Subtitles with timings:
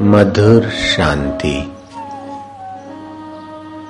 [0.00, 1.74] मधुर शांति,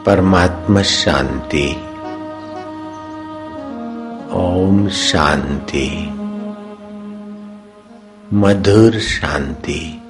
[0.07, 1.73] परमात्मा शांति,
[4.32, 6.08] ओम शांति,
[8.32, 10.02] मधुर शांति,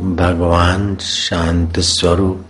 [0.00, 2.48] भगवान शांत स्वरूप,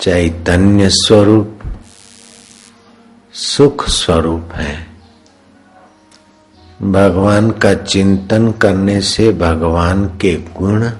[0.00, 1.58] चैतन्य स्वरूप,
[3.32, 4.87] सुख स्वरूप है।
[6.82, 10.90] भगवान का चिंतन करने से भगवान के गुण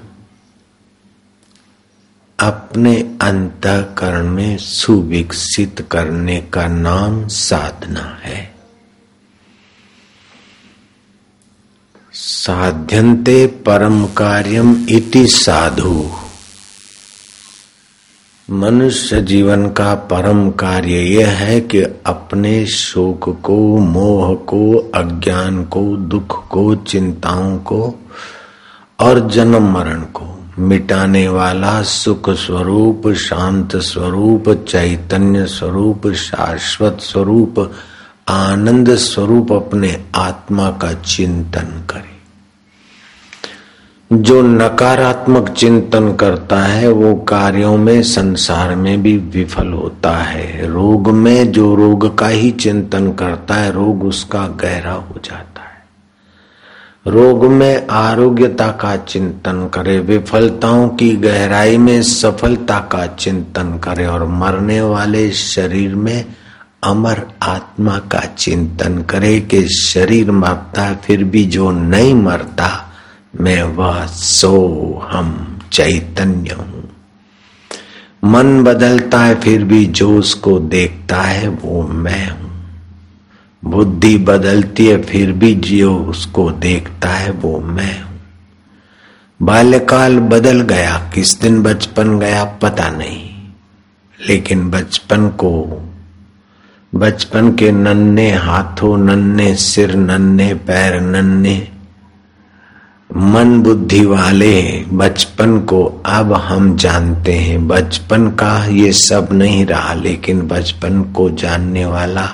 [2.39, 8.55] अपने अंतकरण में सुविकसित करने का नाम साधना है।
[12.13, 16.09] साध्यंते परम कार्यम इति साधु।
[18.51, 25.81] मनुष्य जीवन का परम कार्य यह है कि अपने शोक को, मोह को, अज्ञान को,
[25.97, 27.95] दुख को, चिंताओं को
[28.99, 37.71] और जन्म मरण को मिटाने वाला सुख स्वरूप, शांत स्वरूप, चैतन्य स्वरूप, शाश्वत स्वरूप,
[38.27, 42.18] आनंद स्वरूप अपने आत्मा का चिंतन करे।
[44.13, 51.09] जो नकारात्मक चिंतन करता है, वो कार्यों में, संसार में भी विफल होता है। रोग
[51.09, 55.85] में जो रोग का ही चिंतन करता है, रोग उसका गहरा हो जाता है।
[57.07, 64.27] रोग में आरोग्यता का चिंतन करे, विफलताओं की गहराई में सफलता का चिंतन करे और
[64.27, 66.25] मरने वाले शरीर में
[66.83, 72.85] अमर आत्मा का चिंतन करे कि शरीर मरता फिर भी जो नहीं मरता
[73.35, 74.59] मैं वह, सो
[75.11, 76.89] हम चैतन्य हूँ।
[78.23, 82.65] मन बदलता है, फिर भी जो उसको देखता है, वो मैं हूँ।
[83.65, 88.21] बुद्धि बदलती है, फिर भी जो उसको देखता है, वो मैं हूँ।
[89.41, 93.29] बाल्यकाल बदल गया, किस दिन बचपन गया पता नहीं।
[94.27, 95.81] लेकिन बचपन को,
[96.95, 101.67] बचपन के नन्हे हाथों, नन्हे सिर, नन्हे पैर, नन्हे
[103.17, 109.93] मन बुद्धि वाले बचपन को अब हम जानते हैं। बचपन का ये सब नहीं रहा,
[109.93, 112.29] लेकिन बचपन को जानने वाला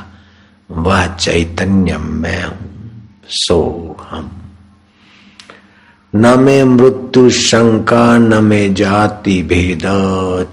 [0.71, 2.91] वह चैतन्य मैं हूँ,
[3.27, 4.31] सो हम।
[6.15, 9.81] न में मृत्यु शंका, न में जाति भेद,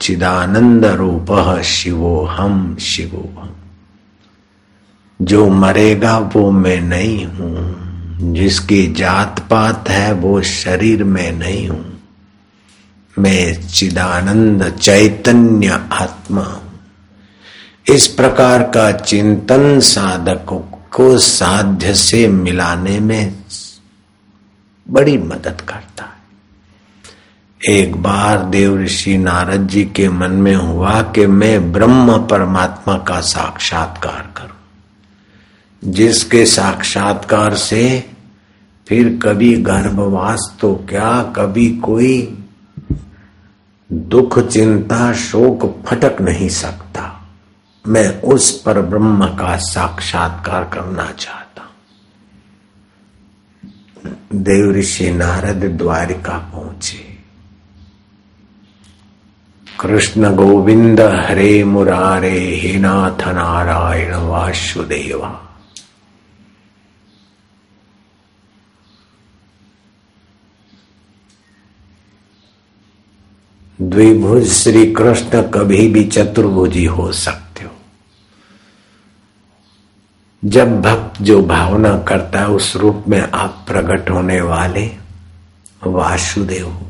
[0.01, 3.51] चिदानंद रूप शिवो हम शिवो हम।
[5.23, 7.82] जो मरेगा वो मैं नहीं हूँ।
[8.23, 12.01] जिसकी जात पात है, वो शरीर में नहीं हूँ।
[13.19, 16.81] मैं चिदानंद चैतन्य आत्मा हूँ।
[17.91, 20.47] इस प्रकार का चिंतन साधक
[20.93, 23.35] को साध्य से मिलाने में
[24.87, 26.13] बड़ी मदद करता है।
[27.71, 33.21] एक बार देव ऋषि नारद जी के मन में हुआ कि मैं ब्रह्म परमात्मा का
[33.21, 38.12] साक्षात्कार करूँ, जिसके साक्षात्कार से
[38.89, 42.39] फिर कभी गर्भवास तो क्या, कभी कोई
[43.93, 47.29] दुख, चिंता, शोक फटक नहीं सकता।
[47.87, 51.43] मैं उस पर ब्रह्म का साक्षात्कार करना चाहता
[54.35, 57.13] देव ऋषि नारद द्वारिका पहुँचे।
[59.81, 65.52] कृष्ण गोविंद हरे मुरारे, हे नाथ नारायण वासुदेवा।
[73.83, 77.71] द्विभुज श्री कृष्ण कभी भी चतुर्भुजी हो सकते हो।
[80.45, 84.91] जब भक्त जो भावना करता है, उस रूप में आप प्रकट होने वाले
[85.87, 86.87] वासुदेव हो।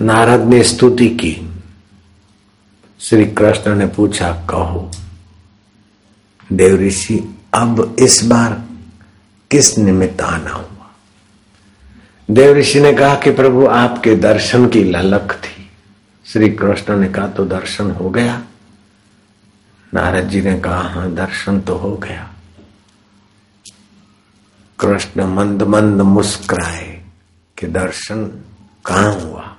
[0.00, 1.50] नारद ने स्तुति की।
[3.00, 4.90] श्री कृष्ण ने पूछा, कहो,
[6.52, 8.64] देव ऋषि, अब इस बार
[9.50, 10.68] किस निमित्त आना हो
[12.30, 15.70] देव ऋषि ने कहा कि प्रभु, आपके दर्शन की ललक थी।
[16.26, 18.44] श्री कृष्ण ने कहा तो दर्शन हो गया?
[19.94, 22.34] नारद जी ने कहा हाँ दर्शन तो हो गया।
[24.80, 27.04] कृष्ण मंद मंद मुस्कुराए
[27.58, 28.24] कि दर्शन
[28.86, 29.56] कहा हुआ?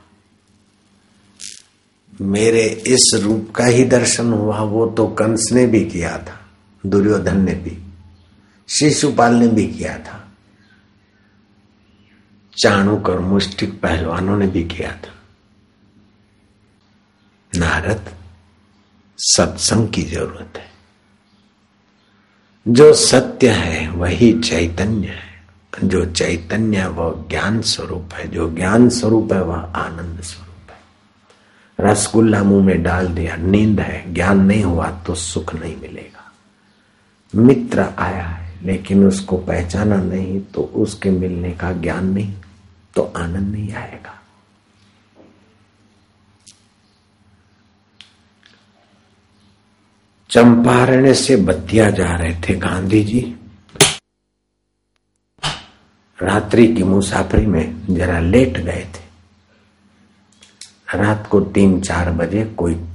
[2.22, 6.46] मेरे इस रूप का ही दर्शन हुआ, वो तो कंस ने भी किया था,
[6.86, 7.84] दुर्योधन ने भी,
[8.70, 10.29] शिशुपाल ने भी किया था।
[12.60, 15.16] चाणुक और मुस्टिक पहलवानों ने भी किया था।
[17.60, 18.14] नारद,
[19.18, 20.70] सत्संग की ज़रूरत है।
[22.68, 25.30] जो सत्य है, वही चैतन्य है।
[25.84, 30.80] जो चैतन्य है, वह ज्ञान स्वरूप है। जो ज्ञान स्वरूप है, वह आनंद स्वरूप है।
[31.92, 36.32] रसगुल्ला मुँह में डाल दिया, नींद है, ज्ञान नहीं हुआ तो सुख नहीं मिलेगा।
[37.36, 42.34] मित्र आया है, लेकिन उसको पहचाना नहीं तो उसके मिलने का ज्ञान नहीं।
[42.96, 44.16] तो आनंद नहीं आएगा।
[50.30, 53.36] चंपारण्य से बतिया जा रहे थे गांधी जी।
[56.22, 59.10] रात्रि की मुसाफरी में जरा लेट गए थे।
[60.98, 62.86] रात को तीन चार बजे कोई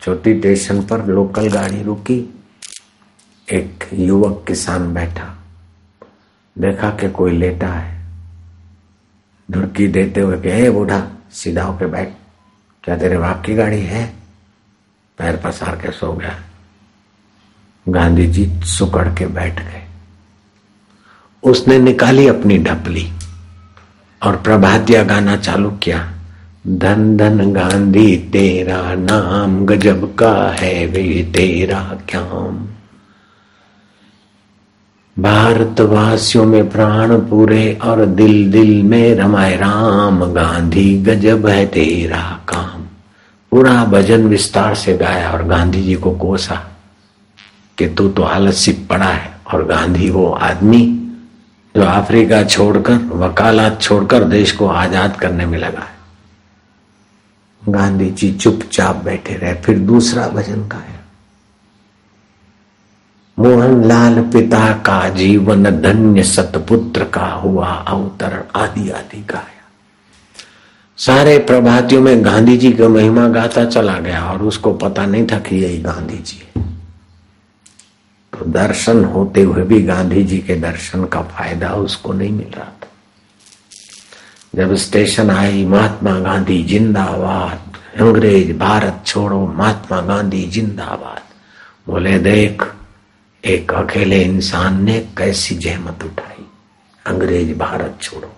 [0.00, 2.44] छोटी स्टेशन पर लोकल गाड़ी रुकी।
[3.52, 5.36] एक युवक किसान बैठा।
[6.58, 7.93] देखा कि कोई लेटा है।
[9.50, 12.08] ढुड़की देते हुए कहे बूढ़ा, सीधा होके बैठ।
[12.84, 14.14] क्या तेरे बाप की गाड़ी है?
[15.18, 16.40] पैर पसार के सो गया।
[17.88, 19.82] गांधी जी सुकड़ के बैठ गए।
[21.42, 23.12] उसने निकाली अपनी ढपली
[24.22, 26.10] और प्रभातिया गाना चालू किया।
[26.66, 32.68] धन धन गांधी, तेरा नाम गजब का है वे, तेरा क्याम।
[35.16, 42.82] भारतवासियों में प्राण पूरे और दिल दिल में रमाए राम, गांधी, गजब है तेरा काम।
[43.52, 46.54] पूरा भजन विस्तार से गाया और गांधी जी को कोसा
[47.78, 50.82] कि तू तो हालत सी पड़ा है और गांधी वो आदमी
[51.74, 59.04] जो अफ्रीका छोड़कर, वकालत छोड़कर देश को आज़ाद करने में लगा है। गांधी जी चुपचाप
[59.04, 60.93] बैठे रहे, फिर दूसरा भजन गाया।
[63.38, 69.52] मोहन लाल पिता का जीवन धन्य सतपुत्र का हुआ अवतरण आदि आदि गाया
[70.96, 75.38] सारे प्रभातियों में गांधी जी का महिमा गाता चला गया और उसको पता नहीं था
[75.38, 76.62] कि यही गांधी जी है।
[78.32, 82.64] तो दर्शन होते हुए भी गांधी जी के दर्शन का फ़ायदा उसको नहीं मिल रहा
[82.64, 82.88] था।
[84.54, 91.20] जब स्टेशन आई, महात्मा गांधी जिंदाबाद, अंग्रेज़, भारत छोड़ो, महात्मा गांधी जिंदाबाद।
[91.92, 92.62] बोले, देख
[93.44, 96.44] एक अकेले इंसान ने कैसी जहमत उठाई?
[97.06, 98.32] अंग्रेज़ भारत छोड़ो।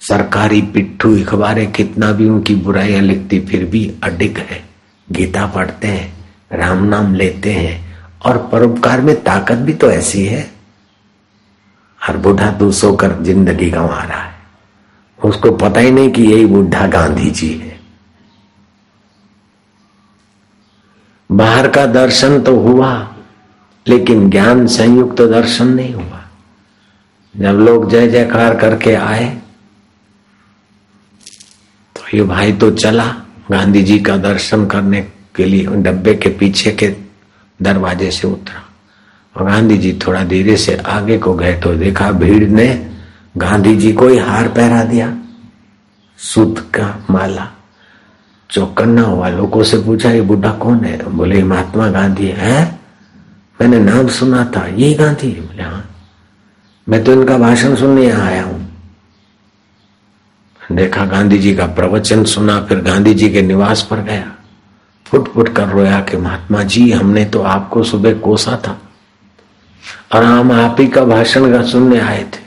[0.00, 4.64] सरकारी पिट्ठू अखबारें कितना भी उनकी बुराइयाँ लिखती, फिर भी अडिग है।
[5.12, 7.96] गीता पढ़ते हैं, राम नाम लेते हैं,
[8.26, 10.50] और परोपकार में ताकत भी तो ऐसी है।
[12.02, 14.34] हर बूढ़ा तू सोकर ज़िंदगी गंवा रहा है।
[15.24, 17.80] उसको पता ही नहीं कि यही बुढ़ा गांधी जी है।
[21.32, 23.14] बाहर का दर्शन तो हुआ
[23.88, 26.24] लेकिन ज्ञान संयुक्त दर्शन नहीं हुआ।
[27.34, 29.26] जब लोग जय जयकार करके आए
[31.96, 33.06] तो ये भाई तो चला
[33.50, 35.00] गांधी जी का दर्शन करने
[35.36, 36.94] के लिए, डब्बे के पीछे के
[37.60, 38.62] दरवाजे से उतरा।
[39.34, 42.68] और गांधी जी थोड़ा धीरे से आगे को गए तो देखा भीड़ ने
[43.36, 45.16] गांधी जी को ही हार पहरा दिया।
[46.18, 47.50] सूत का माला,
[48.50, 50.98] चौकन्ना हुआ लोगों से पूछा, ये बुढ़ा कौन है?
[51.08, 52.77] बोले महात्मा गांधी है।
[53.60, 55.84] मैंने नाम सुना था यही गांधी बोले हाँ
[56.86, 58.66] मैं तो इनका भाषण सुनने यहाँ आया हूँ।
[60.72, 64.32] देखा गांधी जी का प्रवचन सुना, फिर गांधी जी के निवास पर गया।
[65.06, 68.78] फुट फुट कर रोया कि महात्मा जी, हमने तो आपको सुबह कोसा था।
[70.14, 72.40] और हम आप ही का भाषण का सुनने आए थे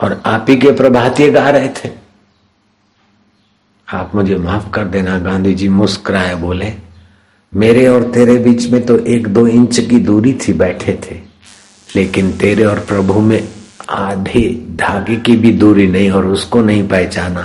[0.00, 1.90] और आप ही के प्रभातीय गा रहे थे।
[3.88, 6.72] आप मुझे माफ़ कर देना, गांधी जी मुस्कुराए बोले
[7.52, 11.14] मेरे और तेरे बीच में तो एक दो इंच की दूरी थी बैठे थे,
[11.96, 13.48] लेकिन तेरे और प्रभु में
[13.90, 14.42] आधे
[14.76, 17.42] धागे की भी दूरी नहीं और उसको नहीं पहचाना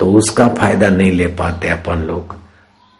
[0.00, 2.34] तो उसका फ़ायदा नहीं ले पाते अपन लोग।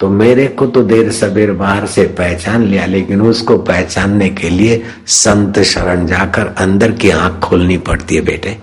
[0.01, 4.83] तो मेरे को तो देर सबेर बाहर से पहचान लिया, लेकिन उसको पहचानने के लिए
[5.07, 8.57] संत शरण जाकर अंदर की आँख खोलनी पड़ती है बेटे।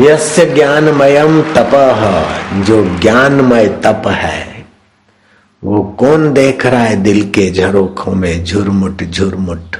[0.00, 1.70] यस्य ज्ञानमयम तप,
[2.66, 4.57] जो ज्ञानमय तप है
[5.64, 9.76] वो कौन देख रहा है दिल के झरोखों में झुरमुट झुरमुट?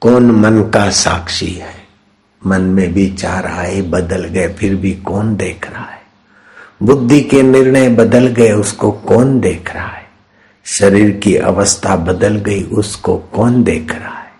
[0.00, 1.74] कौन मन का साक्षी है?
[2.46, 6.02] मन में विचार आए बदल गए, फिर भी कौन देख रहा है?
[6.82, 10.10] बुद्धि के निर्णय बदल गए, उसको कौन देख रहा है?
[10.64, 14.32] शरीर की अवस्था बदल गई, उसको कौन देख रहा है?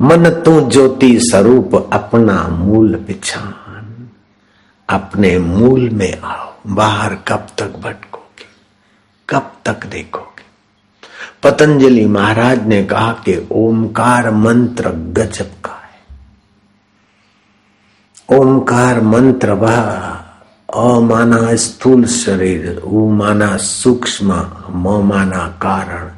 [0.00, 4.08] मन तू ज्योति स्वरूप अपना मूल पिछान।
[4.88, 8.13] अपने मूल में आओ, बाहर कब तक भटकोगे
[9.28, 10.44] कब तक देखोगे?
[11.42, 16.16] पतंजलि महाराज ने कहा कि ओमकार मंत्र गजब का है।
[18.38, 19.80] ओमकार मंत्र वह
[20.74, 26.10] अमाना स्थूल शरीर ऊ माना सूक्ष्म म माना कारण।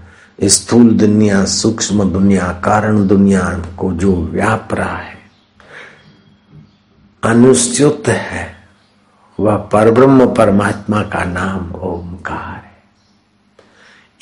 [0.43, 5.17] स्थूल दुनिया, सूक्ष्म दुनिया, कारण दुनिया को जो व्याप रहा है
[7.25, 8.57] अनुच्युत है,
[9.41, 12.56] वह परब्रह्म परमात्मा का नाम ओमकार।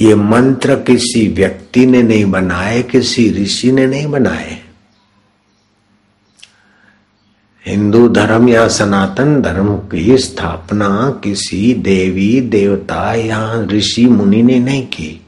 [0.01, 4.59] ये मंत्र किसी व्यक्ति ने नहीं बनाए, किसी ऋषि ने नहीं बनाए।
[7.67, 14.87] हिंदू धर्म या सनातन धर्म की स्थापना किसी देवी, देवता या ऋषि मुनि ने नहीं
[14.87, 15.21] की।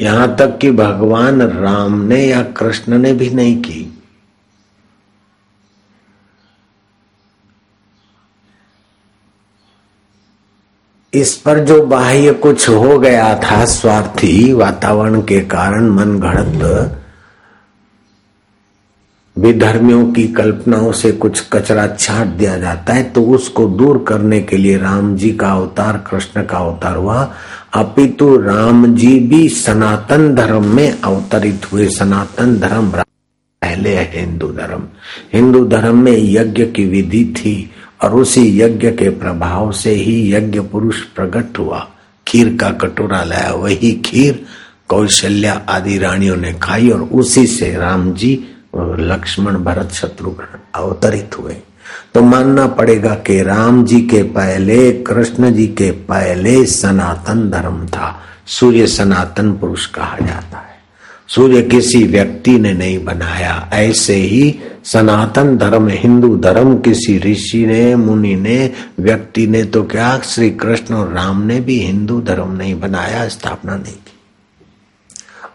[0.00, 3.99] यहाँ तक कि भगवान राम ने या कृष्ण ने भी नहीं की।
[11.12, 16.96] इस पर जो बाह्य कुछ हो गया था स्वार्थी वातावरण के कारण मन घड़त,
[19.36, 24.56] विधर्मियों की कल्पनाओं से कुछ कचरा छाट दिया जाता है तो उसको दूर करने के
[24.56, 27.22] लिए राम जी का अवतार, कृष्ण का अवतार हुआ।
[27.74, 34.82] अपितु राम जी भी सनातन धर्म में अवतरित हुए। सनातन धर्म पहले है हिंदू धर्म।
[35.32, 37.70] हिंदू धर्म में यज्ञ की विधि थी।
[38.02, 41.90] और उसी यज्ञ के प्रभाव से ही यज्ञ पुरुष प्रकट हुआ।
[42.28, 44.44] खीर का कटोरा लाया, वही खीर
[44.88, 48.44] कौशल्या आदि रानियों ने खाई और उसी से राम जी
[48.76, 51.56] लक्ष्मण भरत शत्रुघ्न अवतरित हुए।
[52.14, 58.22] तो मानना पड़ेगा कि राम जी के पहले, कृष्ण जी के पहले सनातन धर्म था।
[58.46, 60.80] सूर्य सनातन पुरुष कहा जाता है।
[61.28, 67.96] सूर्य किसी व्यक्ति ने नहीं बनाया। ऐसे ही सनातन धर्म, हिंदू धर्म, किसी ऋषि ने,
[67.96, 72.80] मुनि ने, व्यक्ति ने तो क्या श्री कृष्ण और राम ने भी हिंदू धर्म नहीं
[72.80, 74.18] बनाया, स्थापना नहीं की।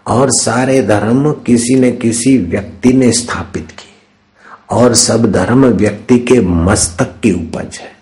[0.07, 3.91] और सारे धर्म किसी ने किसी व्यक्ति ने स्थापित किए।
[4.69, 7.95] और सब धर्म व्यक्ति के मस्तक की उपज है,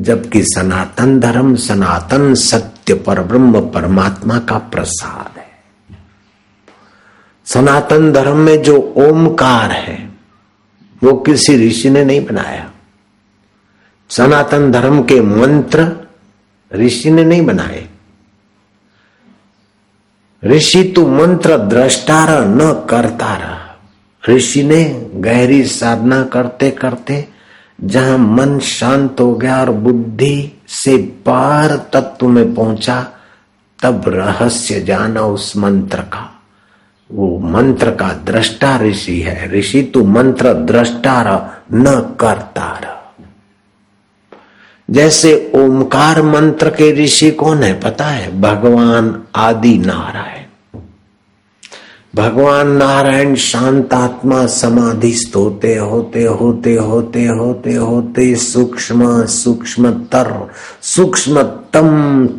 [0.00, 5.50] जबकि सनातन धर्म, सनातन सत्य पर ब्रह्म परमात्मा का प्रसाद है।
[7.44, 10.09] सनातन धर्म में जो ओमकार है
[11.02, 12.70] वो किसी ऋषि ने नहीं बनाया।
[14.08, 16.08] सनातन धर्म के मंत्र
[16.74, 17.88] ऋषि ने नहीं बनाए।
[20.44, 23.70] ऋषि तू मंत्र द्रष्टार न करतार।
[24.30, 27.28] ऋषि ने गहरी साधना करते करते
[27.80, 33.06] जहाँ मन शांत हो गया और बुद्धि से पार तत्व में पहुँचा,
[33.82, 36.39] तब रहस्य जाना उस मंत्र का।
[37.12, 41.28] वो मंत्र का दृष्टा ऋषि है। ऋषि तू मंत्र द्रष्टार
[41.72, 42.88] न करतार।
[44.90, 48.40] जैसे ओमकार मंत्र के ऋषि कौन है पता है?
[48.40, 50.38] भगवान आदि नारायण
[52.16, 60.50] भगवान नारायण शांतात्मा समाधिस्थ होते होते होते होते होते होते सूक्ष्म सूक्ष्मतर
[60.82, 61.88] सूक्ष्मतम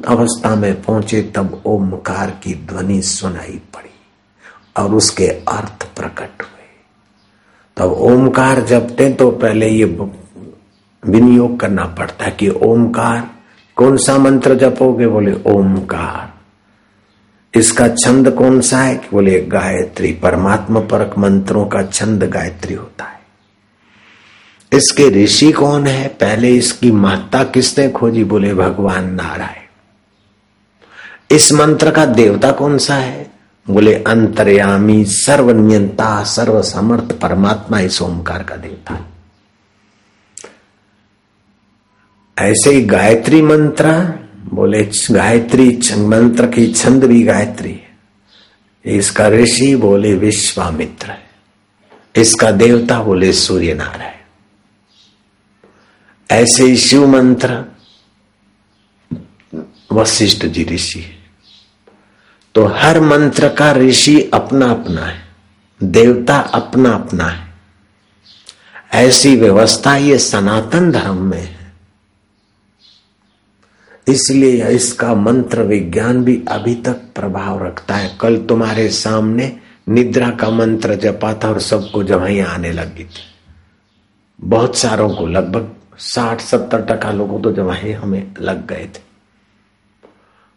[0.08, 3.91] अवस्था में पहुँचे तब ओमकार की ध्वनि सुनाई पड़ी।
[4.78, 6.68] और उसके अर्थ प्रकट हुए।
[7.78, 9.86] तब ओमकार जपते तो पहले ये
[11.06, 13.32] विनियोग करना पड़ता है कि ओमकार,
[13.76, 15.08] कौन सा मंत्र जपोगे?
[15.08, 16.34] बोले, ओमकार।
[17.60, 19.02] इसका छंद कौन सा है?
[19.12, 23.22] बोले, गायत्री। परमात्मा परक मंत्रों का छंद गायत्री होता है।
[24.74, 26.08] इसके ऋषि कौन है?
[26.08, 28.24] पहले इसकी माता किसने खोजी?
[28.24, 29.68] बोले, भगवान नारायण।
[31.36, 33.31] इस मंत्र का देवता कौन सा है?
[33.72, 39.12] बोले, अंतर्यामी सर्वनियंता सर्व समर्थ परमात्मा इस ओमकार का देवता है।
[42.40, 43.92] ऐसे ही गायत्री मंत्र,
[44.44, 47.92] बोले, गायत्री मंत्र की छंद भी गायत्री है।
[48.86, 51.32] इसका ऋषि बोले, विश्वामित्र है।
[52.16, 54.12] इसका देवता बोले सूर्य नारायण
[56.32, 57.66] ऐसे ही शिव मंत्र,
[59.92, 61.21] वशिष्ठ जी ऋषि है।
[62.56, 65.22] तो हर मंत्र का ऋषि अपना अपना है।
[65.84, 67.52] देवता अपना अपना है।
[68.94, 71.74] ऐसी व्यवस्था ये सनातन धर्म में है।
[74.08, 80.50] इसलिए इसका मंत्र विज्ञान भी अभी तक प्रभाव रखता है। कल तुम्हारे सामने निद्रा का
[80.50, 83.24] मंत्र जपा था और सबको जवाइयाँ आने लगी थी।
[84.42, 89.11] बहुत सारों को, लगभग साठ सत्तर टका लोगों तो जवाई हमें लग गए थे।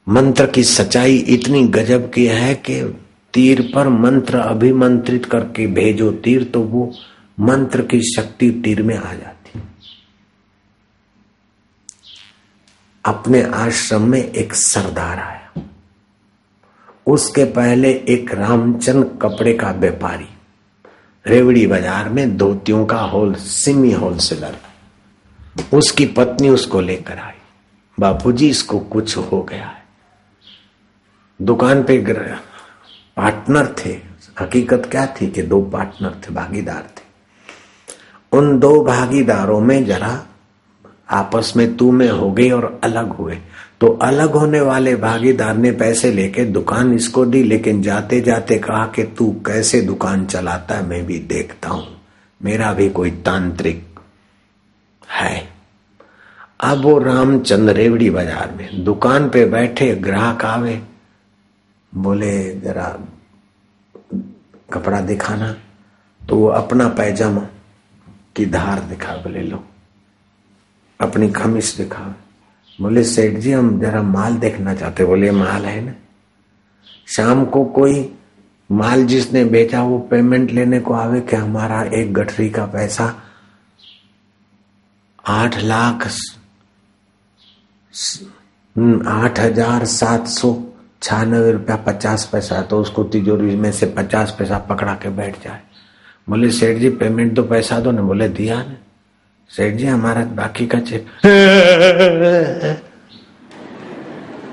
[0.06, 2.82] मंत्र की सच्चाई इतनी गजब की है कि
[3.34, 6.90] तीर पर मंत्र अभिमंत्रित करके भेजो तीर तो वो
[7.38, 9.60] मंत्र की शक्ति तीर में आ जाती।
[13.04, 15.62] अपने आश्रम में एक सरदार आया।
[17.06, 20.28] उसके पहले एक रामचंद कपड़े का व्यापारी।
[21.24, 24.56] रेवड़ी बाज़ार में धोतियों का होल, सिमी होलसेलर
[25.72, 27.32] उसकी पत्नी उसको लेकर आई।
[27.98, 29.73] बापूजी, इसको कुछ हो गया।
[31.40, 31.98] दुकान पे
[33.16, 33.90] पार्टनर थे।
[34.40, 37.02] हकीकत क्या थी कि दो पार्टनर थे, भागीदार थे।
[38.32, 40.20] उन दो भागीदारों में जरा
[41.12, 43.38] आपस में तू में हो गई और अलग हुए।
[43.80, 48.86] तो अलग होने वाले भागीदार ने पैसे लेके दुकान इसको दी, लेकिन जाते जाते कहा
[48.86, 51.86] कि तू कैसे दुकान चलाता है, मैं भी देखता हूँ।
[52.40, 54.00] मेरा भी कोई तांत्रिक
[55.10, 55.36] है।
[56.60, 60.80] अब वो रामचंद्र रेवड़ी बाज़ार में, दुकान पे बैठे, ग्राहक आवे
[61.96, 62.88] बोले, जरा
[64.72, 65.56] कपड़ा दिखाना।
[66.28, 67.46] तो वो अपना पैजामा
[68.36, 69.64] की धार दिखा बोले, लो।
[71.00, 72.14] अपनी खमीस दिखा।
[72.80, 75.94] बोले, सेठ जी, हम जरा माल देखना चाहते बोले, माल है ना?
[77.06, 78.14] शाम को कोई
[78.72, 83.22] माल जिसने बेचा, वो पेमेंट लेने को आवे कि हमारा एक गठरी का पैसा
[85.26, 86.06] आठ लाख
[89.06, 90.54] आठ हज़ार सात सौ
[91.04, 95.60] छियानवे रुपया पचास पैसा तो उसको तिजोरी में से पचास पैसा पकड़ा के बैठ जाए।
[96.28, 98.76] बोले, सेठ जी पेमेंट तो पैसा दो ना। बोले, दिया ना।
[99.50, 101.06] सेठ जी, हमारा बाकी का चेक।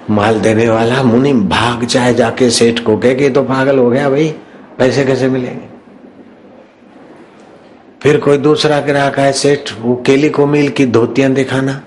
[0.10, 4.10] माल देने वाला मुनि भाग जाए जाके सेठ को। कह के तो पागल हो गया
[4.10, 4.30] भाई,
[4.78, 5.66] पैसे कैसे मिलेंगे?
[8.04, 11.82] फिर कोई दूसरा ग्राहक है सेठ, वो केली को मिल की धोतियाँ दिखाना।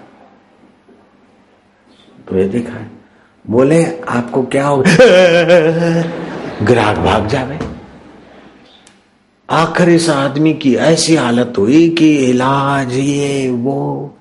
[2.28, 2.93] तो ये दिखाए।
[3.50, 4.76] बोले, आपको क्या हो
[6.62, 7.58] ग्राहक भाग जावे।
[9.50, 14.14] आखिर इस आदमी की ऐसी हालत हुई कि इलाज, ये, वो,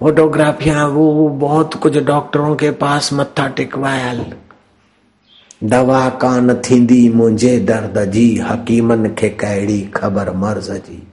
[0.00, 4.24] फोटोग्राफिया, वो बहुत कुछ डॉक्टरों के पास मत्था टिकवाया
[5.64, 11.08] दवा कान थींदी मुंहिंजे दर्द, जी, हकीमन खे कहिड़ी ख़बर मर्ज, जी।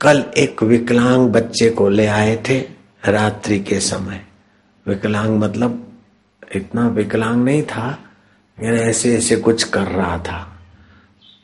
[0.00, 2.58] कल एक विकलांग बच्चे को ले आए थे,
[3.08, 4.20] रात्रि के समय।
[4.88, 5.82] विकलांग मतलब
[6.56, 7.98] इतना विकलांग नहीं था
[8.58, 10.52] मैंने ऐसे ऐसे कुछ कर रहा था।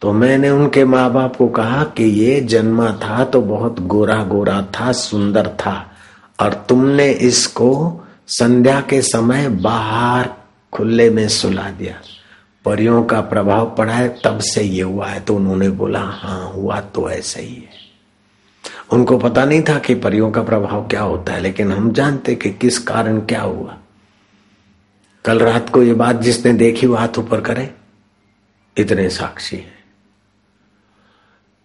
[0.02, 4.60] तो मैंने उनके माँ बाप को कहा कि ये जन्मा था तो बहुत गोरा गोरा
[4.62, 5.92] था, सुंदर था,
[6.40, 10.28] और तुमने इसको संध्या के समय बाहर
[10.72, 11.94] खुले में सुला दिया।
[12.64, 16.80] परियों का प्रभाव पड़ा है, तब से ये हुआ है। तो उन्होंने बोला हाँ हुआ
[16.80, 17.80] तो ऐसा ही है।
[18.92, 22.50] उनको पता नहीं था कि परियों का प्रभाव क्या होता है, लेकिन हम जानते कि
[22.50, 23.76] किस कारण क्या हुआ।
[25.24, 27.74] कल रात को ये बात जिसने देखी वो हाथ ऊपर करे।
[28.76, 29.82] इतने साक्षी हैं।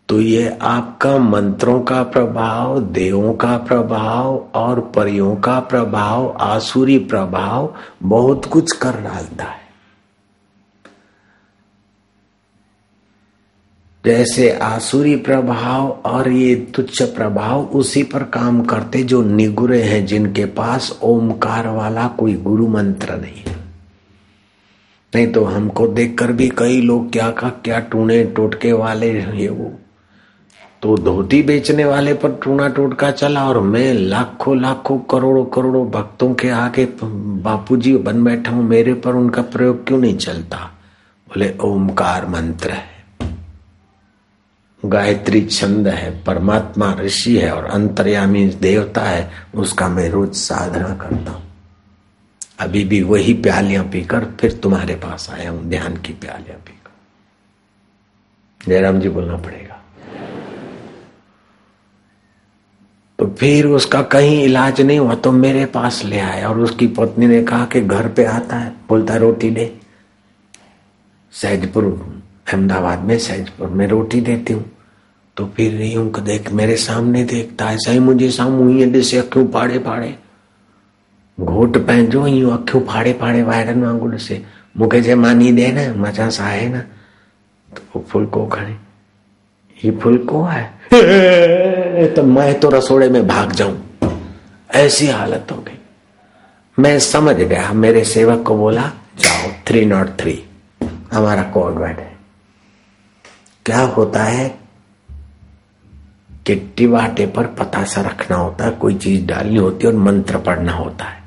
[0.09, 7.75] तो ये आपका मंत्रों का प्रभाव, देवों का प्रभाव और परियों का प्रभाव, आसुरी प्रभाव
[8.03, 9.66] बहुत कुछ कर डालता है।
[14.05, 20.45] जैसे आसुरी प्रभाव और ये तुच्छ प्रभाव उसी पर काम करते जो निगुरे हैं, जिनके
[20.45, 23.55] पास ओमकार वाला कोई गुरु मंत्र नहीं है।
[25.15, 29.71] नहीं तो हमको देखकर भी कई लोग क्या का क्या टूने टोटके वाले ये वो।
[30.81, 36.33] तो धोती बेचने वाले पर टूना टोटका चला और मैं लाखों लाखों करोड़ों करोड़ों भक्तों
[36.33, 40.57] के आगे बापूजी बन बैठा हूँ, मेरे पर उनका प्रयोग क्यों नहीं चलता?
[41.27, 42.96] बोले, ओमकार मंत्र है।
[44.87, 51.31] गायत्री छंद है, परमात्मा ऋषि है और अंतर्यामी देवता है, उसका मैं रोज साधना करता
[51.31, 51.43] हूँ।
[52.59, 56.75] अभी भी वही प्यालियाँ पीकर फिर तुम्हारे पास आया हूँ, ध्यान की प्यालियाँ पीकर।
[58.61, 59.75] जयराम जी बोलना पड़ेगा।
[63.19, 67.27] तो फिर उसका कहीं इलाज नहीं हुआ तो मेरे पास ले आया और उसकी पत्नी
[67.27, 69.71] ने कहा कि घर पे आता है, बोलता रोटी दे।
[71.33, 71.83] सहजपुर
[72.47, 74.65] अहमदाबाद में सहजपुर में रोटी देती हूँ।
[75.37, 80.15] तो फिर यूँ देख मेरे सामने देखता है सही मुझे सामू ॾिसे अखियूं फाड़े फाड़े
[81.37, 84.41] घोट पंहिंजो यूँ अखियूं फाड़े फाड़े वायरनि वांगुरु ॾिसे
[84.77, 86.79] मूंखे चए मानी ॾे न माँ चवांसि आहे न
[87.71, 88.75] तो फुल्को खणे।
[89.77, 90.63] ही फुल्को है
[92.15, 93.77] तो मैं तो रसोड़े में भाग जाऊँ।
[94.75, 95.79] ऐसी हालत हो गई।
[96.77, 100.43] मैं समझ गया मेरे सेवक को बोला जाओ थ्री नॉट थ्री
[101.13, 102.15] हमारा कोड वर्ड है
[103.65, 104.66] क्या होता है?
[106.47, 110.71] कि टिवाटे पर पतासा रखना होता है, कोई चीज़ डालनी होती है और मंत्र पढ़ना
[110.71, 111.23] होता है।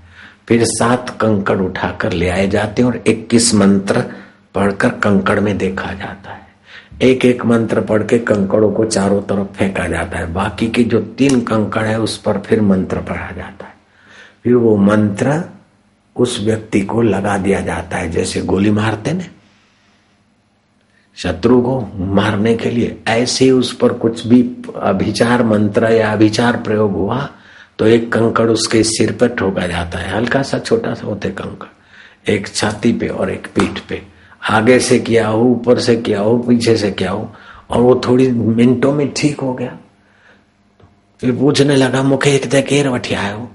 [0.49, 4.05] फिर सात कंकड़ उठाकर ले आए जाते हैं और इक्कीस मंत्र
[4.55, 6.41] पढ़कर कंकड़ में देखा जाता है।
[7.03, 11.01] एक एक मंत्र पढ़ के कंकड़ों को चारों तरफ़ फेंका जाता है। बाकी के जो
[11.01, 13.75] तीन कंकड़ है, उस पर फिर मंत्र पढ़ा जाता है।
[14.45, 15.43] फिर वो मंत्र
[16.17, 19.25] उस व्यक्ति को लगा दिया जाता है, जैसे गोली मारते ना।
[21.17, 21.81] शत्रु को
[22.15, 24.41] मारने के लिए। ऐसे उस पर कुछ भी
[24.77, 27.29] अभिचार मंत्र या अभिचार प्रयोग हुआ
[27.79, 32.31] तो एक कंकड़ उसके सिर पर ठोका जाता है। हल्का सा, छोटा सा होते कंकड़।
[32.31, 34.03] एक छाती पे और एक पीठ पे।
[34.51, 37.33] आगे से किया हो, ऊपर से किया हो, पीछे से किया हो,
[37.71, 39.79] और वो थोड़ी मिनटों में ठीक हो गया।
[41.21, 43.49] फिर पूछने लगा, मुखे एक देर वठी आयो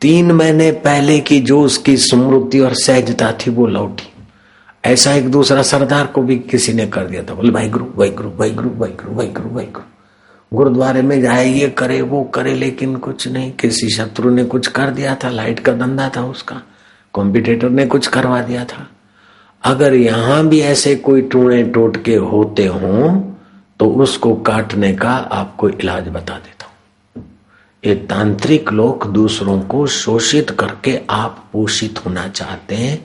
[0.00, 4.08] तीन महीने पहले की जो उसकी स्मृति और सहजता थी, वो लौटी।
[4.84, 8.10] ऐसा एक दूसरा सरदार को भी किसी ने कर दिया था। बोले भाई गुरु भाई
[8.10, 9.92] गुरु भाई गुरु भाई गुरु भाई गुरु भाई गुरु
[10.52, 14.90] गुरुद्वारे में जाए, ये करे, वो करे, लेकिन कुछ नहीं। किसी शत्रु ने कुछ कर
[14.90, 16.60] दिया था, लाइट का धंधा था उसका।
[17.14, 18.86] कॉम्पिटेटर ने कुछ करवा दिया था।
[19.64, 23.20] अगर यहाँ भी ऐसे कोई टूणे टोटके होते हों
[23.80, 27.24] तो उसको काटने का आपको इलाज बता देता हूँ।
[27.84, 32.98] ये तांत्रिक लोग दूसरों को शोषित करके आप पोषित होना चाहते हैं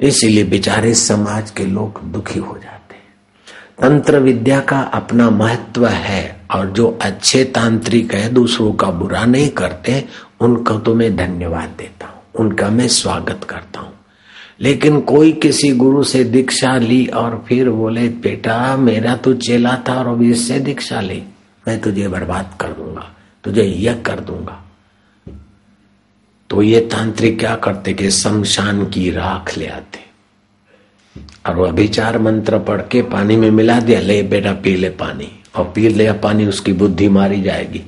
[0.00, 3.02] इसीलिए बेचारे समाज के लोग दुखी हो जाते हैं।
[3.80, 9.48] तंत्र विद्या का अपना महत्व है और जो अच्छे तांत्रिक है, दूसरों का बुरा नहीं
[9.50, 10.04] करते,
[10.40, 13.92] उनका तो मैं धन्यवाद देता हूँ, उनका मैं स्वागत करता हूँ।
[14.60, 19.94] लेकिन कोई किसी गुरु से दीक्षा ली और फिर बोले, बेटा, मेरा तो चेला था
[19.94, 21.22] और अब इससे दीक्षा ली,
[21.68, 23.10] मैं तुझे बर्बाद कर दूँगा,
[23.44, 24.63] तुझे यह कर दूँगा।
[26.54, 29.98] तो ये तांत्रिक क्या करते कि शमशान की राख ले आते।
[31.46, 35.42] और वो अभिचार मंत्र पढ़ के पानी में मिला दिया, ले बेटा पी ले पानी।
[35.56, 37.82] और पी ले पानी, उसकी बुद्धि मारी जाएगी।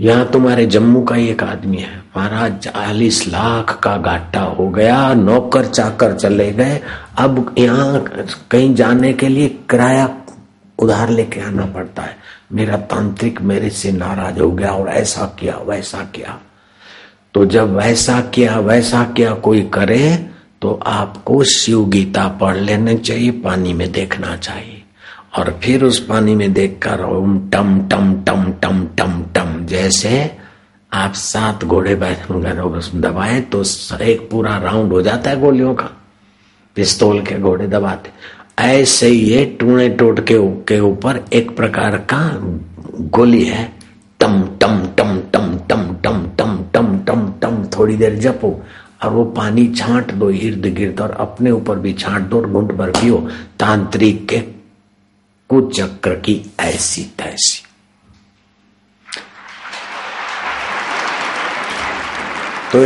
[0.00, 5.66] यहाँ तुम्हारे जम्मू का एक आदमी है। महाराज, चालीस लाख का घाटा हो गया, नौकर
[5.66, 6.80] चाकर चले गए।
[7.18, 8.04] अब यहाँ
[8.50, 10.18] कहीं जाने के लिए किराया
[10.78, 12.16] उधार लेके आना पड़ता है।
[12.52, 16.38] मेरा तांत्रिक मेरे से नाराज़ हो गया और ऐसा किया, वैसा किया।
[17.34, 20.14] तो जब वैसा किया वैसा किया कोई करे
[20.62, 24.82] तो आपको शिव गीता पढ़ लेने चाहिए, पानी में देखना चाहिए।
[25.36, 30.30] और फिर उस पानी में देखकर ओम टम टम टम टम टम टम, जैसे
[30.92, 33.62] आप सात घोड़े दबाए तो
[34.02, 35.90] एक पूरा राउंड हो जाता है गोलियों का।
[36.76, 38.10] पिस्तौल के घोड़े दबाते।
[38.62, 42.20] ऐसे ये टूणे टोट के ऊपर एक प्रकार का
[43.10, 43.72] गोली है,
[44.20, 44.86] टम टम
[47.84, 48.50] थोड़ी देर जपो
[49.02, 52.72] और वो पानी छांट दो इर्द गिर्द और अपने ऊपर भी छांट दो और घुंट
[52.72, 53.16] भर पियो।
[53.60, 54.38] तांत्रिक के
[55.50, 57.62] कुचक्र की ऐसी तैसी।
[62.72, 62.84] तो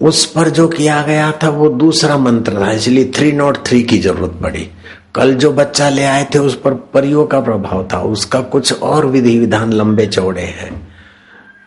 [0.00, 3.98] उस पर जो किया गया था वो दूसरा मंत्र था, इसलिए थ्री नॉट थ्री की
[3.98, 4.68] ज़रूरत पड़ी।
[5.14, 9.06] कल जो बच्चा ले आए थे उस पर परियों का प्रभाव था, उसका कुछ और
[9.06, 10.85] विधि विधान लंबे चौड़े हैं।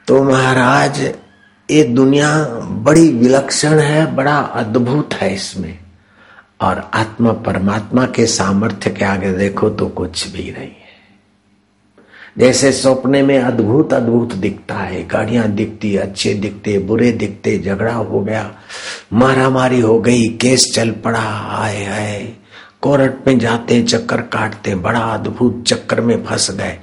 [0.09, 1.13] तो महाराज,
[1.71, 5.79] ये दुनिया बड़ी विलक्षण है, बड़ा अद्भुत है इसमें।
[6.61, 10.89] और आत्मा परमात्मा के सामर्थ्य के आगे देखो तो कुछ भी नहीं है।
[12.37, 18.21] जैसे सपने में अद्भुत अद्भुत दिखता है, गाड़ियाँ दिखती, अच्छे दिखते, बुरे दिखते, झगड़ा हो
[18.21, 18.51] गया
[19.13, 22.33] मारा मारी हो गई, केस चल पड़ा, आए आए,
[22.81, 26.79] कोर्ट में जाते, चक्कर काटते, बड़ा अद्भुत चक्कर में फंस गए,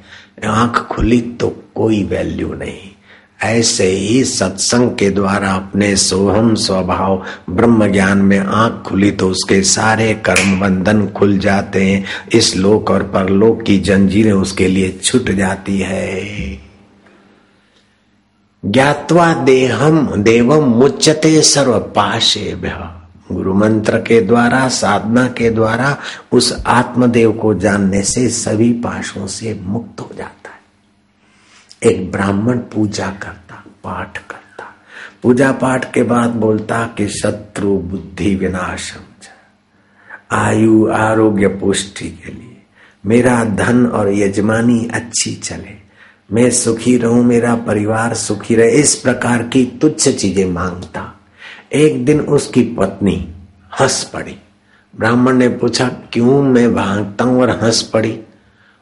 [0.46, 2.92] आँख खुली तो कोई वैल्यू नहीं।
[3.42, 9.62] ऐसे ही सत्संग के द्वारा अपने सोहम स्वभाव ब्रह्म ज्ञान में आँख खुली तो उसके
[9.62, 15.30] सारे कर्म बंधन खुल जाते हैं। इस लोक और परलोक की जंजीरें उसके लिए छूट
[15.30, 16.26] जाती है।
[18.64, 22.56] ज्ञातवा देहम देवम मुच्यते सर्व पाशे
[23.32, 25.96] गुरु मंत्र के द्वारा, साधना के द्वारा
[26.32, 30.35] उस आत्मदेव को जानने से सभी पाशों से मुक्त हो जाता
[31.84, 34.74] एक ब्राह्मण पूजा करता, पाठ करता।
[35.22, 39.00] पूजा पाठ के बाद बोलता कि शत्रु बुद्धि विनाशम
[40.30, 42.62] आयु आरोग्य पुष्टि के लिए।
[43.06, 45.86] मेरा धन और यजमानी अच्छी चले।
[46.32, 51.20] मैं सुखी रहूँ, मेरा परिवार सुखी रहे। इस प्रकार की तुच्छ चीज़ें माँगता।
[51.72, 53.34] एक दिन उसकी पत्नी
[53.80, 54.36] हंस पड़ी।
[54.96, 58.20] ब्राह्मण ने पूछा, क्यों मैं भागता हूँ और हंस पड़ी?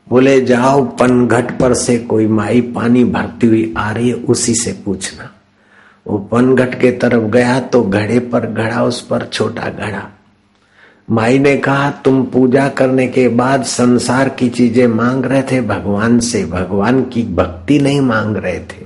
[0.08, 4.72] बोले, जाओ, पनघट पर से कोई माई पानी भरती हुई आ रही है, उसी से
[4.84, 5.30] पूछना।
[6.06, 10.02] वो पनघट के तरफ़ गया तो घड़े पर घड़ा, उस पर छोटा घड़ा।
[11.10, 16.18] माई ने कहा, तुम पूजा करने के बाद संसार की चीज़ें मांग रहे थे, भगवान
[16.20, 18.84] से, भगवान की भक्ति नहीं मांग रहे थे।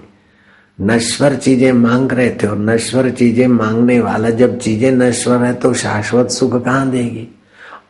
[0.81, 5.75] नश्वर चीज़ें मांग रहे थे, और नश्वर चीज़ें मांगने वाला जब चीज़ें नश्वर है तो
[5.75, 7.29] शाश्वत सुख कहाँ देगी?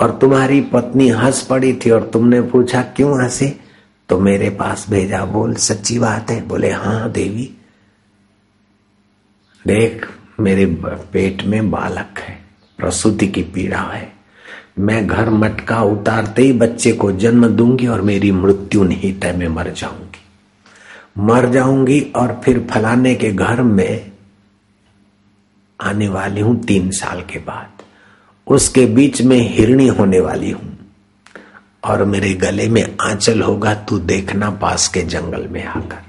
[0.00, 3.60] और तुम्हारी पत्नी हंस पड़ी थी और तुमने पूछा, क्यों हँसी?
[4.08, 7.54] तो मेरे पास भेजा, बोल, सच्ची बात है। बोले हाँ देवी।
[9.66, 10.08] देख,
[10.40, 10.66] मेरे
[11.12, 12.38] पेट में बालक है,
[12.78, 14.12] प्रसूति की पीड़ा है।
[14.78, 19.48] मैं घर मटका उतारते ही बच्चे को जन्म दूँगी और मेरी मृत्यु नहीं, तय में
[19.48, 20.20] मर जाऊँगी।
[21.18, 24.12] मर जाऊँगी और फिर फलाने के घर में
[25.80, 27.77] आने वाली हूँ तीन साल के बाद।
[28.48, 30.76] उसके बीच में हिरणी होने वाली हूँ।
[31.84, 36.06] और मेरे गले में आंचल होगा, तू देखना पास के जंगल में आकर।